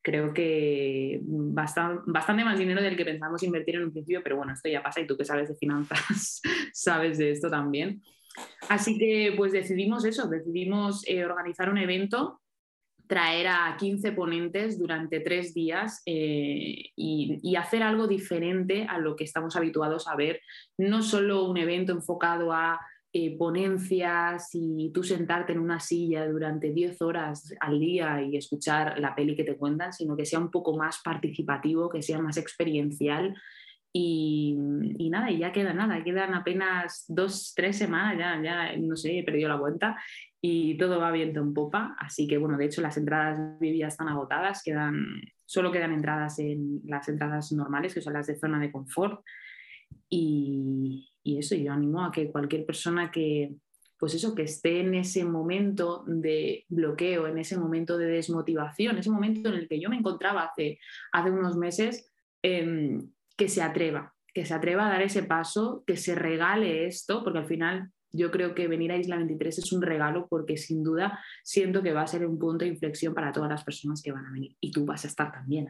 creo 0.06 0.32
que 0.32 1.18
bastante, 1.24 2.04
bastante 2.06 2.44
más 2.44 2.56
dinero 2.56 2.80
del 2.80 2.96
que 2.96 3.04
pensamos 3.04 3.42
invertir 3.42 3.74
en 3.74 3.86
un 3.86 3.90
principio, 3.90 4.22
pero 4.22 4.36
bueno, 4.36 4.52
esto 4.52 4.68
ya 4.68 4.80
pasa 4.80 5.00
y 5.00 5.06
tú 5.08 5.16
que 5.16 5.24
sabes 5.24 5.48
de 5.48 5.56
finanzas, 5.56 6.40
sabes 6.72 7.18
de 7.18 7.32
esto 7.32 7.50
también. 7.50 8.00
Así 8.68 8.96
que 8.98 9.34
pues 9.36 9.50
decidimos 9.50 10.04
eso, 10.04 10.28
decidimos 10.28 11.02
eh, 11.08 11.24
organizar 11.24 11.68
un 11.70 11.78
evento, 11.78 12.40
traer 13.08 13.48
a 13.48 13.76
15 13.76 14.12
ponentes 14.12 14.78
durante 14.78 15.18
tres 15.18 15.52
días 15.54 16.02
eh, 16.06 16.92
y, 16.94 17.40
y, 17.42 17.56
hacer 17.56 17.82
algo 17.82 18.06
diferente 18.06 18.86
a 18.88 18.98
lo 18.98 19.16
que 19.16 19.24
estamos 19.24 19.56
habituados 19.56 20.06
a 20.06 20.14
ver, 20.14 20.40
no 20.78 21.02
solo 21.02 21.48
un 21.50 21.56
evento 21.56 21.90
enfocado 21.90 22.52
a 22.52 22.78
eh, 23.18 23.34
ponencias 23.38 24.50
y 24.52 24.90
tú 24.92 25.02
sentarte 25.02 25.54
en 25.54 25.58
una 25.58 25.80
silla 25.80 26.28
durante 26.28 26.70
10 26.70 27.00
horas 27.00 27.50
al 27.60 27.80
día 27.80 28.20
y 28.20 28.36
escuchar 28.36 28.98
la 28.98 29.14
peli 29.14 29.34
que 29.34 29.42
te 29.42 29.56
cuentan, 29.56 29.94
sino 29.94 30.14
que 30.14 30.26
sea 30.26 30.38
un 30.38 30.50
poco 30.50 30.76
más 30.76 31.00
participativo, 31.02 31.88
que 31.88 32.02
sea 32.02 32.18
más 32.18 32.36
experiencial. 32.36 33.34
Y, 33.90 34.58
nada, 35.10 35.30
y 35.30 35.38
ya 35.38 35.50
queda 35.50 35.72
nada, 35.72 36.04
quedan 36.04 36.34
apenas 36.34 37.06
dos, 37.08 37.54
tres 37.56 37.78
semanas, 37.78 38.18
ya, 38.18 38.42
ya 38.42 38.76
no 38.76 38.96
sé, 38.96 39.20
he 39.20 39.24
perdido 39.24 39.48
la 39.48 39.58
cuenta 39.58 39.96
y 40.42 40.76
todo 40.76 41.00
va 41.00 41.10
viento 41.10 41.40
en 41.40 41.54
popa. 41.54 41.96
Así 41.98 42.26
que, 42.28 42.36
bueno, 42.36 42.58
de 42.58 42.66
hecho, 42.66 42.82
las 42.82 42.98
entradas 42.98 43.40
ya 43.62 43.86
están 43.86 44.08
agotadas, 44.08 44.62
quedan, 44.62 45.22
solo 45.46 45.72
quedan 45.72 45.94
entradas 45.94 46.38
en 46.38 46.82
las 46.84 47.08
entradas 47.08 47.50
normales, 47.52 47.94
que 47.94 48.02
son 48.02 48.12
las 48.12 48.26
de 48.26 48.36
zona 48.36 48.60
de 48.60 48.70
confort. 48.70 49.24
Y, 50.10 51.15
y 51.26 51.38
eso, 51.38 51.56
yo 51.56 51.72
animo 51.72 52.04
a 52.04 52.12
que 52.12 52.30
cualquier 52.30 52.64
persona 52.64 53.10
que, 53.10 53.56
pues 53.98 54.14
eso, 54.14 54.32
que 54.32 54.42
esté 54.42 54.78
en 54.80 54.94
ese 54.94 55.24
momento 55.24 56.04
de 56.06 56.64
bloqueo, 56.68 57.26
en 57.26 57.38
ese 57.38 57.58
momento 57.58 57.98
de 57.98 58.06
desmotivación, 58.06 58.96
ese 58.96 59.10
momento 59.10 59.48
en 59.48 59.56
el 59.56 59.68
que 59.68 59.80
yo 59.80 59.90
me 59.90 59.96
encontraba 59.96 60.44
hace, 60.44 60.78
hace 61.10 61.30
unos 61.32 61.56
meses, 61.56 62.12
em, 62.42 63.10
que 63.36 63.48
se 63.48 63.60
atreva, 63.60 64.14
que 64.32 64.46
se 64.46 64.54
atreva 64.54 64.86
a 64.86 64.90
dar 64.90 65.02
ese 65.02 65.24
paso, 65.24 65.82
que 65.84 65.96
se 65.96 66.14
regale 66.14 66.86
esto, 66.86 67.24
porque 67.24 67.40
al 67.40 67.46
final 67.46 67.90
yo 68.12 68.30
creo 68.30 68.54
que 68.54 68.68
venir 68.68 68.92
a 68.92 68.96
Isla 68.96 69.16
23 69.16 69.58
es 69.58 69.72
un 69.72 69.82
regalo 69.82 70.28
porque 70.28 70.56
sin 70.56 70.84
duda 70.84 71.18
siento 71.42 71.82
que 71.82 71.92
va 71.92 72.02
a 72.02 72.06
ser 72.06 72.24
un 72.24 72.38
punto 72.38 72.64
de 72.64 72.70
inflexión 72.70 73.14
para 73.14 73.32
todas 73.32 73.50
las 73.50 73.64
personas 73.64 74.00
que 74.00 74.12
van 74.12 74.26
a 74.26 74.32
venir 74.32 74.56
y 74.60 74.70
tú 74.70 74.84
vas 74.84 75.04
a 75.04 75.08
estar 75.08 75.32
también. 75.32 75.68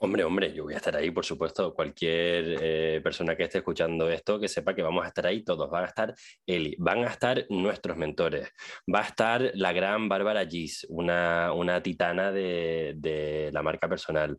Hombre, 0.00 0.22
hombre, 0.22 0.52
yo 0.54 0.62
voy 0.62 0.74
a 0.74 0.76
estar 0.76 0.94
ahí, 0.94 1.10
por 1.10 1.24
supuesto. 1.24 1.74
Cualquier 1.74 2.56
eh, 2.60 3.00
persona 3.02 3.34
que 3.34 3.42
esté 3.42 3.58
escuchando 3.58 4.08
esto, 4.08 4.38
que 4.38 4.46
sepa 4.46 4.72
que 4.72 4.82
vamos 4.82 5.04
a 5.04 5.08
estar 5.08 5.26
ahí 5.26 5.42
todos. 5.42 5.68
Van 5.68 5.82
a 5.82 5.88
estar 5.88 6.14
Eli, 6.46 6.76
van 6.78 7.02
a 7.02 7.08
estar 7.08 7.44
nuestros 7.50 7.96
mentores. 7.96 8.48
Va 8.92 9.00
a 9.00 9.06
estar 9.06 9.50
la 9.54 9.72
gran 9.72 10.08
Bárbara 10.08 10.46
Gis, 10.46 10.86
una, 10.88 11.52
una 11.52 11.82
titana 11.82 12.30
de, 12.30 13.50
la 13.52 13.62
marca 13.64 13.88
personal. 13.88 14.36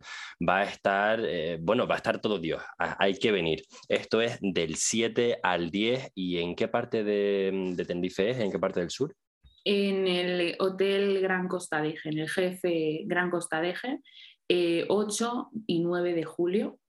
Va 0.48 0.60
a 0.60 0.64
estar, 0.64 1.20
eh, 1.26 1.58
bueno, 1.60 1.86
va 1.86 1.96
a 1.96 1.98
estar 1.98 2.22
todo 2.22 2.40
Dios. 2.40 2.64
hay 2.78 3.16
que 3.16 3.34
venir. 3.34 3.64
Esto 3.90 4.22
es 4.22 4.38
del 4.40 4.76
7 4.76 5.40
al 5.44 5.72
10. 5.72 6.14
¿Y 6.16 6.38
en 6.38 6.56
qué 6.56 6.70
parte 6.70 7.04
de, 7.04 7.74
de 7.76 8.08
es? 8.08 8.40
¿En 8.40 8.50
qué 8.50 8.60
parte 8.60 8.80
del 8.80 8.92
sur? 8.92 9.14
En 9.66 10.08
el 10.08 10.56
Hotel 10.60 11.20
Gran 11.20 11.50
Costa 11.50 11.82
Deje, 11.82 12.08
en 12.10 12.20
el 12.20 12.30
jefe 12.30 13.02
Gran 13.06 13.30
Costa 13.30 13.60
Deje 13.60 14.00
8 14.00 14.02
eh, 14.50 14.88
y 15.68 15.80
9 15.80 16.14
de 16.14 16.24
julio. 16.24 16.80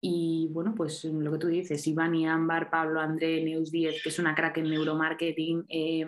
Y 0.00 0.48
bueno, 0.52 0.74
pues 0.76 1.04
lo 1.04 1.32
que 1.32 1.38
tú 1.38 1.48
dices, 1.48 1.86
Iván 1.86 2.14
y 2.14 2.26
Ámbar, 2.26 2.70
Pablo 2.70 3.00
André, 3.00 3.42
Neus 3.42 3.72
10, 3.72 4.02
que 4.02 4.08
es 4.10 4.18
una 4.18 4.34
crack 4.34 4.58
en 4.58 4.70
neuromarketing, 4.70 5.64
eh, 5.68 6.06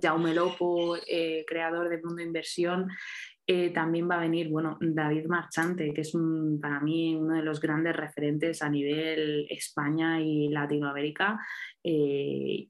Jaume 0.00 0.34
Lopo, 0.34 0.96
eh, 0.96 1.44
creador 1.46 1.88
de 1.90 2.02
Mundo 2.02 2.22
Inversión, 2.22 2.88
eh, 3.46 3.70
también 3.70 4.10
va 4.10 4.16
a 4.16 4.20
venir, 4.20 4.48
bueno, 4.48 4.78
David 4.80 5.26
Marchante, 5.26 5.92
que 5.92 6.00
es 6.00 6.12
para 6.60 6.80
mí 6.80 7.14
uno 7.14 7.36
de 7.36 7.42
los 7.42 7.60
grandes 7.60 7.94
referentes 7.94 8.60
a 8.62 8.68
nivel 8.68 9.46
España 9.50 10.20
y 10.20 10.48
Latinoamérica, 10.48 11.38
y, 11.82 12.68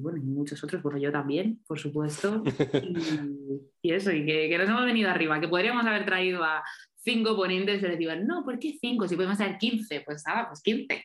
bueno, 0.00 0.16
y 0.16 0.22
muchos 0.22 0.62
otros, 0.64 0.82
bueno, 0.82 0.98
yo 0.98 1.12
también, 1.12 1.60
por 1.66 1.78
supuesto, 1.78 2.42
y, 3.82 3.92
eso, 3.92 4.10
y 4.12 4.24
que, 4.24 4.48
que, 4.48 4.56
nos 4.56 4.68
hemos 4.68 4.86
venido 4.86 5.10
arriba, 5.10 5.38
que 5.38 5.48
podríamos 5.48 5.84
haber 5.84 6.06
traído 6.06 6.42
a 6.42 6.64
cinco 7.06 7.36
ponentes, 7.36 7.80
y 7.80 7.86
les 7.86 7.98
digo, 7.98 8.12
no, 8.16 8.44
¿por 8.44 8.58
qué 8.58 8.76
cinco? 8.80 9.06
Si 9.06 9.14
podemos 9.14 9.40
hacer 9.40 9.56
15, 9.58 10.00
pues 10.00 10.24
ah, 10.26 10.46
pues 10.48 10.60
15. 10.60 11.04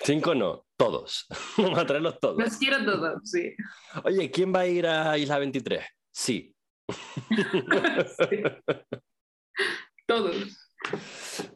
Cinco 0.00 0.34
no, 0.34 0.66
todos. 0.76 1.26
Vamos 1.56 1.78
a 1.78 1.86
traerlos 1.86 2.20
todos. 2.20 2.38
Los 2.38 2.56
quiero 2.58 2.84
todos, 2.84 3.22
sí. 3.24 3.54
Oye, 4.04 4.30
¿quién 4.30 4.54
va 4.54 4.60
a 4.60 4.66
ir 4.66 4.86
a 4.86 5.16
Isla 5.16 5.38
23? 5.38 5.82
Sí. 6.12 6.54
sí. 8.30 8.42
Todos. 10.06 10.67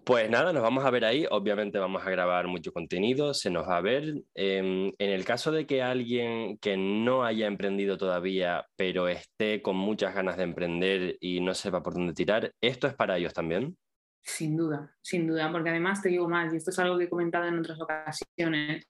Pues 0.04 0.28
nada, 0.28 0.52
nos 0.52 0.64
vamos 0.64 0.84
a 0.84 0.90
ver 0.90 1.04
ahí. 1.04 1.26
Obviamente 1.30 1.78
vamos 1.78 2.04
a 2.04 2.10
grabar 2.10 2.48
mucho 2.48 2.72
contenido, 2.72 3.34
se 3.34 3.50
nos 3.50 3.68
va 3.68 3.76
a 3.76 3.80
ver. 3.80 4.24
Em, 4.34 4.88
en 4.98 5.10
el 5.10 5.24
caso 5.24 5.52
de 5.52 5.64
que 5.64 5.80
alguien 5.80 6.58
que 6.58 6.76
no 6.76 7.24
haya 7.24 7.46
emprendido 7.46 7.96
todavía, 7.96 8.66
pero 8.74 9.06
esté 9.06 9.62
con 9.62 9.76
muchas 9.76 10.12
ganas 10.12 10.36
de 10.36 10.42
emprender 10.42 11.18
y 11.20 11.40
no 11.40 11.54
sepa 11.54 11.84
por 11.84 11.94
dónde 11.94 12.14
tirar, 12.14 12.52
¿esto 12.60 12.88
es 12.88 12.94
para 12.94 13.16
ellos 13.16 13.32
también? 13.32 13.76
Sin 14.24 14.56
duda, 14.56 14.92
sin 15.02 15.28
duda, 15.28 15.52
porque 15.52 15.70
además 15.70 16.02
te 16.02 16.08
digo 16.08 16.28
más, 16.28 16.52
y 16.52 16.56
esto 16.56 16.70
es 16.70 16.78
algo 16.80 16.98
que 16.98 17.04
he 17.04 17.08
comentado 17.08 17.46
en 17.46 17.60
otras 17.60 17.80
ocasiones. 17.80 18.84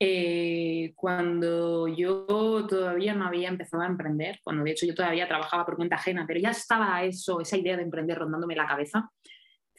Eh, 0.00 0.94
cuando 0.96 1.86
yo 1.86 2.66
todavía 2.68 3.14
no 3.14 3.26
había 3.26 3.48
empezado 3.48 3.84
a 3.84 3.86
emprender, 3.86 4.40
cuando 4.42 4.64
de 4.64 4.72
hecho 4.72 4.84
yo 4.84 4.96
todavía 4.96 5.28
trabajaba 5.28 5.64
por 5.64 5.76
cuenta 5.76 5.94
ajena, 5.94 6.24
pero 6.26 6.40
ya 6.40 6.50
estaba 6.50 7.04
eso, 7.04 7.40
esa 7.40 7.56
idea 7.56 7.76
de 7.76 7.84
emprender 7.84 8.18
rondándome 8.18 8.56
la 8.56 8.66
cabeza, 8.66 9.08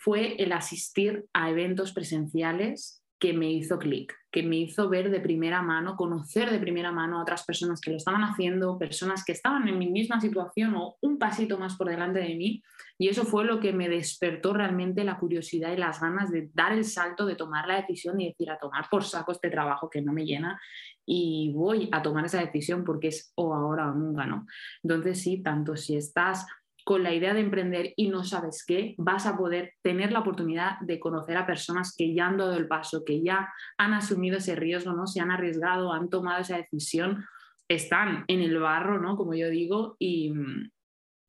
fue 0.03 0.35
el 0.43 0.51
asistir 0.51 1.25
a 1.31 1.49
eventos 1.49 1.93
presenciales 1.93 3.01
que 3.19 3.31
me 3.31 3.49
hizo 3.49 3.79
clic, 3.79 4.13
que 4.33 4.43
me 4.43 4.57
hizo 4.57 4.89
ver 4.89 5.09
de 5.09 5.21
primera 5.21 5.61
mano, 5.61 5.95
conocer 5.95 6.51
de 6.51 6.59
primera 6.59 6.91
mano 6.91 7.17
a 7.17 7.21
otras 7.21 7.45
personas 7.45 7.79
que 7.79 7.89
lo 7.89 7.95
estaban 7.95 8.21
haciendo, 8.21 8.77
personas 8.77 9.23
que 9.23 9.31
estaban 9.31 9.65
en 9.69 9.79
mi 9.79 9.89
misma 9.89 10.19
situación 10.19 10.75
o 10.75 10.97
un 10.99 11.17
pasito 11.17 11.57
más 11.57 11.77
por 11.77 11.87
delante 11.87 12.19
de 12.19 12.35
mí. 12.35 12.61
Y 12.97 13.07
eso 13.07 13.23
fue 13.23 13.45
lo 13.45 13.61
que 13.61 13.71
me 13.71 13.87
despertó 13.87 14.51
realmente 14.51 15.05
la 15.05 15.17
curiosidad 15.17 15.71
y 15.71 15.77
las 15.77 16.01
ganas 16.01 16.31
de 16.31 16.49
dar 16.53 16.73
el 16.73 16.83
salto, 16.83 17.25
de 17.25 17.35
tomar 17.35 17.65
la 17.65 17.77
decisión 17.77 18.19
y 18.19 18.27
decir 18.27 18.51
a 18.51 18.57
tomar 18.57 18.89
por 18.91 19.05
saco 19.05 19.31
este 19.31 19.49
trabajo 19.49 19.89
que 19.89 20.01
no 20.01 20.11
me 20.11 20.25
llena 20.25 20.59
y 21.05 21.53
voy 21.55 21.87
a 21.93 22.01
tomar 22.01 22.25
esa 22.25 22.41
decisión 22.41 22.83
porque 22.83 23.07
es 23.07 23.31
o 23.35 23.53
ahora 23.53 23.89
o 23.89 23.93
nunca, 23.93 24.25
¿no? 24.25 24.47
Entonces 24.83 25.21
sí, 25.21 25.41
tanto 25.41 25.77
si 25.77 25.95
estás 25.95 26.45
con 26.83 27.03
la 27.03 27.13
idea 27.13 27.33
de 27.33 27.39
emprender 27.39 27.93
y 27.95 28.09
no 28.09 28.23
sabes 28.23 28.63
qué, 28.65 28.95
vas 28.97 29.25
a 29.25 29.37
poder 29.37 29.73
tener 29.81 30.11
la 30.11 30.19
oportunidad 30.19 30.79
de 30.81 30.99
conocer 30.99 31.37
a 31.37 31.45
personas 31.45 31.95
que 31.97 32.13
ya 32.13 32.27
han 32.27 32.37
dado 32.37 32.55
el 32.55 32.67
paso, 32.67 33.03
que 33.05 33.21
ya 33.21 33.49
han 33.77 33.93
asumido 33.93 34.37
ese 34.37 34.55
riesgo, 34.55 34.93
¿no? 34.93 35.07
Se 35.07 35.19
han 35.19 35.31
arriesgado, 35.31 35.93
han 35.93 36.09
tomado 36.09 36.41
esa 36.41 36.57
decisión, 36.57 37.25
están 37.67 38.25
en 38.27 38.41
el 38.41 38.59
barro, 38.59 38.99
¿no? 38.99 39.15
Como 39.15 39.33
yo 39.33 39.49
digo, 39.49 39.95
y, 39.99 40.33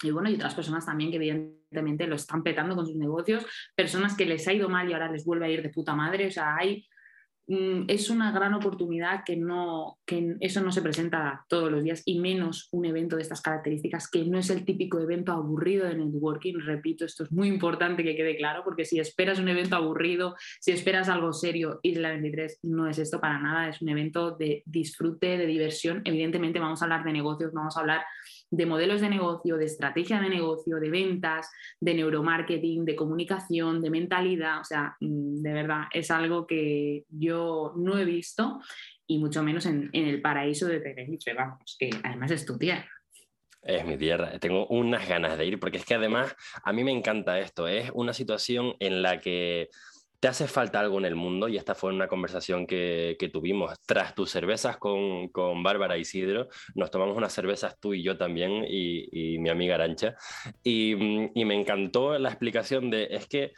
y 0.03 0.11
bueno, 0.11 0.29
y 0.29 0.35
otras 0.35 0.55
personas 0.55 0.87
también 0.87 1.11
que 1.11 1.17
evidentemente 1.17 2.07
lo 2.07 2.17
están 2.17 2.43
petando 2.43 2.75
con 2.75 2.87
sus 2.87 2.97
negocios, 2.97 3.47
personas 3.77 4.17
que 4.17 4.27
les 4.27 4.47
ha 4.49 4.53
ido 4.53 4.69
mal 4.69 4.89
y 4.89 4.93
ahora 4.93 5.11
les 5.11 5.25
vuelve 5.25 5.47
a 5.47 5.51
ir 5.51 5.63
de 5.63 5.71
puta 5.71 5.95
madre, 5.95 6.27
o 6.27 6.31
sea, 6.31 6.57
hay 6.57 6.87
es 7.47 8.09
una 8.11 8.33
gran 8.33 8.55
oportunidad 8.55 9.23
que, 9.25 9.37
no, 9.37 9.99
que 10.07 10.37
eso 10.41 10.63
no 10.63 10.73
se 10.73 10.81
presenta 10.81 11.45
todos 11.49 11.71
los 11.71 11.83
días 11.83 12.03
y 12.07 12.19
menos 12.19 12.69
un 12.73 12.87
evento 12.87 13.17
de 13.17 13.23
estas 13.23 13.43
características 13.43 14.11
que 14.11 14.25
no 14.25 14.39
es 14.39 14.49
el 14.49 14.65
típico 14.65 14.99
evento 14.99 15.33
aburrido 15.33 15.87
de 15.87 15.97
networking. 15.97 16.61
Repito, 16.61 17.05
esto 17.05 17.25
es 17.25 17.33
muy 17.33 17.49
importante 17.49 18.03
que 18.03 18.17
quede 18.17 18.37
claro 18.37 18.63
porque 18.65 18.85
si 18.85 18.99
esperas 18.99 19.39
un 19.39 19.49
evento 19.49 19.77
aburrido, 19.77 20.37
si 20.61 20.73
esperas 20.73 21.09
algo 21.09 21.33
serio, 21.33 21.81
Isla 21.83 22.11
23 22.11 22.61
no 22.63 22.89
es 22.89 22.99
esto 22.99 23.21
para 23.21 23.39
nada, 23.39 23.69
es 23.69 23.83
un 23.83 23.91
evento 23.91 24.31
de 24.33 24.63
disfrute, 24.65 25.37
de 25.37 25.47
diversión. 25.47 26.01
Evidentemente 26.05 26.59
vamos 26.59 26.81
a 26.81 26.87
hablar 26.87 27.05
de 27.05 27.13
negocios, 27.13 27.53
vamos 27.53 27.77
a 27.77 27.81
hablar 27.81 28.05
de 28.57 28.67
modelos 28.67 29.01
de 29.01 29.09
negocio, 29.09 29.57
de 29.57 29.65
estrategia 29.65 30.21
de 30.21 30.29
negocio, 30.29 30.77
de 30.79 30.91
ventas, 30.91 31.51
de 31.81 31.95
neuromarketing, 31.95 32.85
de 32.85 32.95
comunicación, 32.95 33.81
de 33.81 33.91
mentalidad. 33.91 34.61
O 34.61 34.65
sea, 34.65 34.97
mm, 35.01 35.43
de 35.43 35.53
verdad, 35.53 35.85
es 35.93 36.11
algo 36.11 36.47
que 36.47 37.05
yo 37.09 37.73
no 37.77 37.99
he 37.99 38.05
visto 38.05 38.61
y 39.07 39.19
mucho 39.19 39.43
menos 39.43 39.67
en, 39.67 39.91
el 39.93 40.23
paraíso 40.23 40.67
de 40.67 40.81
Tenerife, 40.81 41.35
vamos, 41.35 41.77
que 41.79 41.91
además 42.03 42.31
es 42.31 42.47
tu 42.47 42.57
tierra. 42.57 42.89
Es 43.63 43.85
mi 43.85 43.97
tierra, 43.97 44.39
tengo 44.39 44.67
unas 44.67 45.09
ganas 45.09 45.39
de 45.39 45.47
ir 45.47 45.59
porque 45.59 45.79
es 45.79 45.87
que 45.87 45.95
además 45.95 46.37
a 46.63 46.73
mí 46.73 46.85
me 46.85 46.93
encanta 46.93 47.41
esto, 47.41 47.67
es 47.67 47.91
una 47.95 48.13
situación 48.13 48.75
en 48.79 49.03
la 49.03 49.21
que 49.21 49.69
¿Te 50.25 50.29
hace 50.29 50.49
falta 50.49 50.81
algo 50.81 50.97
en 50.97 51.05
el 51.05 51.17
mundo? 51.17 51.49
Y 51.49 51.59
esta 51.59 51.75
fue 51.75 51.93
una 51.93 52.09
conversación 52.09 52.67
que, 52.67 53.31
tuvimos. 53.31 53.79
Tras 53.85 54.15
tus 54.15 54.31
cervezas 54.31 54.79
con, 54.79 55.29
con 55.29 55.63
Bárbara 55.63 55.99
Isidro, 55.99 56.49
nos 56.75 56.91
tomamos 56.91 57.15
unas 57.15 57.31
cervezas 57.31 57.79
tú 57.79 57.93
y 57.93 58.03
yo 58.03 58.17
también, 58.17 58.65
y, 58.67 59.37
mi 59.39 59.51
amiga 59.51 59.75
Arancha. 59.75 60.17
Y, 60.63 60.97
me 60.97 61.55
encantó 61.55 62.19
la 62.19 62.31
explicación 62.31 62.89
de, 62.89 63.09
es 63.11 63.27
que 63.27 63.53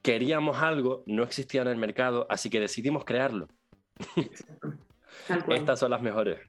queríamos 0.00 0.56
algo, 0.62 1.04
no 1.04 1.22
existía 1.22 1.60
en 1.60 1.68
el 1.68 1.76
mercado, 1.76 2.26
así 2.30 2.48
que 2.48 2.60
decidimos 2.60 3.04
crearlo. 3.04 3.48
Estas 5.50 5.78
son 5.78 5.90
las 5.90 6.00
mejores. 6.00 6.40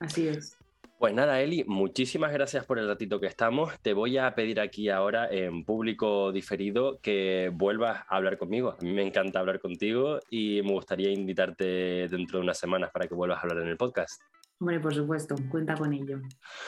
Así 0.00 0.26
es. 0.26 0.58
Pues 1.02 1.14
nada, 1.14 1.40
Eli, 1.40 1.64
muchísimas 1.64 2.32
gracias 2.32 2.64
por 2.64 2.78
el 2.78 2.86
ratito 2.86 3.18
que 3.18 3.26
estamos. 3.26 3.76
Te 3.80 3.92
voy 3.92 4.18
a 4.18 4.32
pedir 4.36 4.60
aquí 4.60 4.88
ahora 4.88 5.28
en 5.28 5.64
público 5.64 6.30
diferido 6.30 7.00
que 7.00 7.50
vuelvas 7.52 8.04
a 8.08 8.14
hablar 8.14 8.38
conmigo. 8.38 8.76
A 8.80 8.84
mí 8.84 8.92
me 8.92 9.04
encanta 9.04 9.40
hablar 9.40 9.58
contigo 9.58 10.20
y 10.30 10.62
me 10.62 10.70
gustaría 10.70 11.10
invitarte 11.10 12.06
dentro 12.06 12.38
de 12.38 12.44
unas 12.44 12.56
semanas 12.56 12.92
para 12.92 13.08
que 13.08 13.16
vuelvas 13.16 13.38
a 13.38 13.40
hablar 13.42 13.64
en 13.64 13.70
el 13.70 13.76
podcast. 13.76 14.22
Hombre, 14.60 14.78
por 14.78 14.94
supuesto, 14.94 15.34
cuenta 15.50 15.74
con 15.74 15.92
ello. 15.92 16.20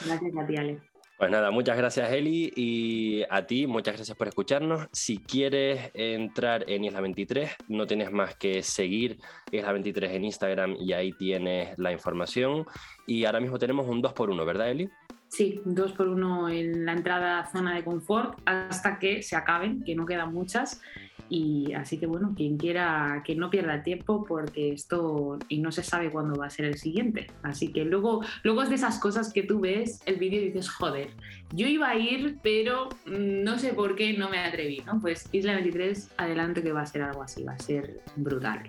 Gracias 0.05 0.37
a 0.37 0.45
ti, 0.45 0.57
Ale. 0.57 0.81
Pues 1.17 1.31
nada, 1.31 1.53
muchas 1.53 1.77
gracias 1.77 2.11
Eli 2.11 2.53
y 2.57 3.23
a 3.31 3.47
ti, 3.47 3.69
muchas 3.69 3.95
gracias 3.95 4.19
por 4.19 4.27
escucharnos. 4.27 4.89
Si 4.91 5.19
quieres 5.19 5.93
entrar 5.95 6.69
en 6.69 6.85
Isla 6.85 7.01
23, 7.01 7.53
no 7.69 7.87
tienes 7.87 8.11
más 8.11 8.35
que 8.35 8.65
seguir 8.65 9.21
Isla 9.53 9.71
23 9.71 10.11
en 10.11 10.25
Instagram 10.25 10.77
y 10.81 10.93
ahí 10.93 11.13
tienes 11.13 11.79
la 11.79 11.93
información. 11.93 12.67
Y 13.07 13.27
ahora 13.27 13.39
mismo 13.39 13.61
tenemos 13.61 13.87
un 13.87 14.03
2x1, 14.03 14.45
¿verdad 14.45 14.71
Eli? 14.73 14.91
Sí, 15.29 15.61
2x1 15.65 16.53
en 16.53 16.87
la 16.87 16.93
entrada 16.93 17.47
zona 17.51 17.75
de 17.75 17.83
confort 17.83 18.39
hasta 18.45 18.99
que 18.99 19.23
se 19.23 19.37
acaben, 19.37 19.83
que 19.83 19.95
no 19.95 20.07
quedan 20.07 20.33
muchas. 20.33 20.81
Y 21.29 21.73
así 21.73 21.99
que 21.99 22.07
bueno, 22.07 22.35
quien 22.37 22.59
quiera 22.59 23.23
que 23.25 23.35
no 23.35 23.51
pierda 23.51 23.83
tiempo 23.83 24.25
porque 24.25 24.73
esto 24.73 25.39
y 25.49 25.59
no 25.59 25.73
se 25.73 25.83
sabe 25.83 26.11
cuándo 26.11 26.39
va 26.39 26.47
a 26.47 26.51
ser 26.51 26.67
el 26.67 26.77
siguiente. 26.77 27.29
Así 27.43 27.73
que 27.73 27.85
luego, 27.85 28.23
luego 28.43 28.63
es 28.63 28.69
de 28.69 28.75
esas 28.77 28.99
cosas 28.99 29.33
que 29.33 29.43
tú 29.43 29.61
ves 29.61 30.01
el 30.07 30.17
vídeo 30.17 30.41
y 30.41 30.47
dices, 30.47 30.69
joder, 30.69 31.11
yo 31.53 31.67
iba 31.67 31.89
a 31.89 31.97
ir, 31.97 32.39
pero 32.43 32.91
mm, 33.07 33.43
no 33.43 33.59
sé 33.59 33.73
por 33.73 33.97
qué 33.97 34.17
no 34.17 34.29
me 34.29 34.39
atreví, 34.39 34.83
¿no? 34.87 35.01
Pues 35.01 35.29
Isla 35.33 35.55
23, 35.55 36.11
adelante 36.19 36.63
que 36.63 36.73
va 36.73 36.83
a 36.83 36.87
ser 36.87 37.03
algo 37.03 37.23
así, 37.23 37.43
va 37.43 37.55
a 37.55 37.59
ser 37.59 38.01
brutal. 38.17 38.63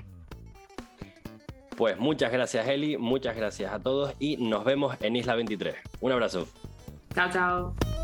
Pues 1.77 1.97
muchas 1.99 2.31
gracias 2.31 2.67
Eli, 2.67 2.97
muchas 2.97 3.35
gracias 3.35 3.73
a 3.73 3.79
todos 3.79 4.13
y 4.19 4.37
nos 4.37 4.63
vemos 4.63 4.95
en 5.01 5.15
Isla 5.15 5.35
23. 5.35 5.75
Un 6.01 6.11
abrazo. 6.11 6.47
Chao, 7.13 7.29
chao. 7.31 7.94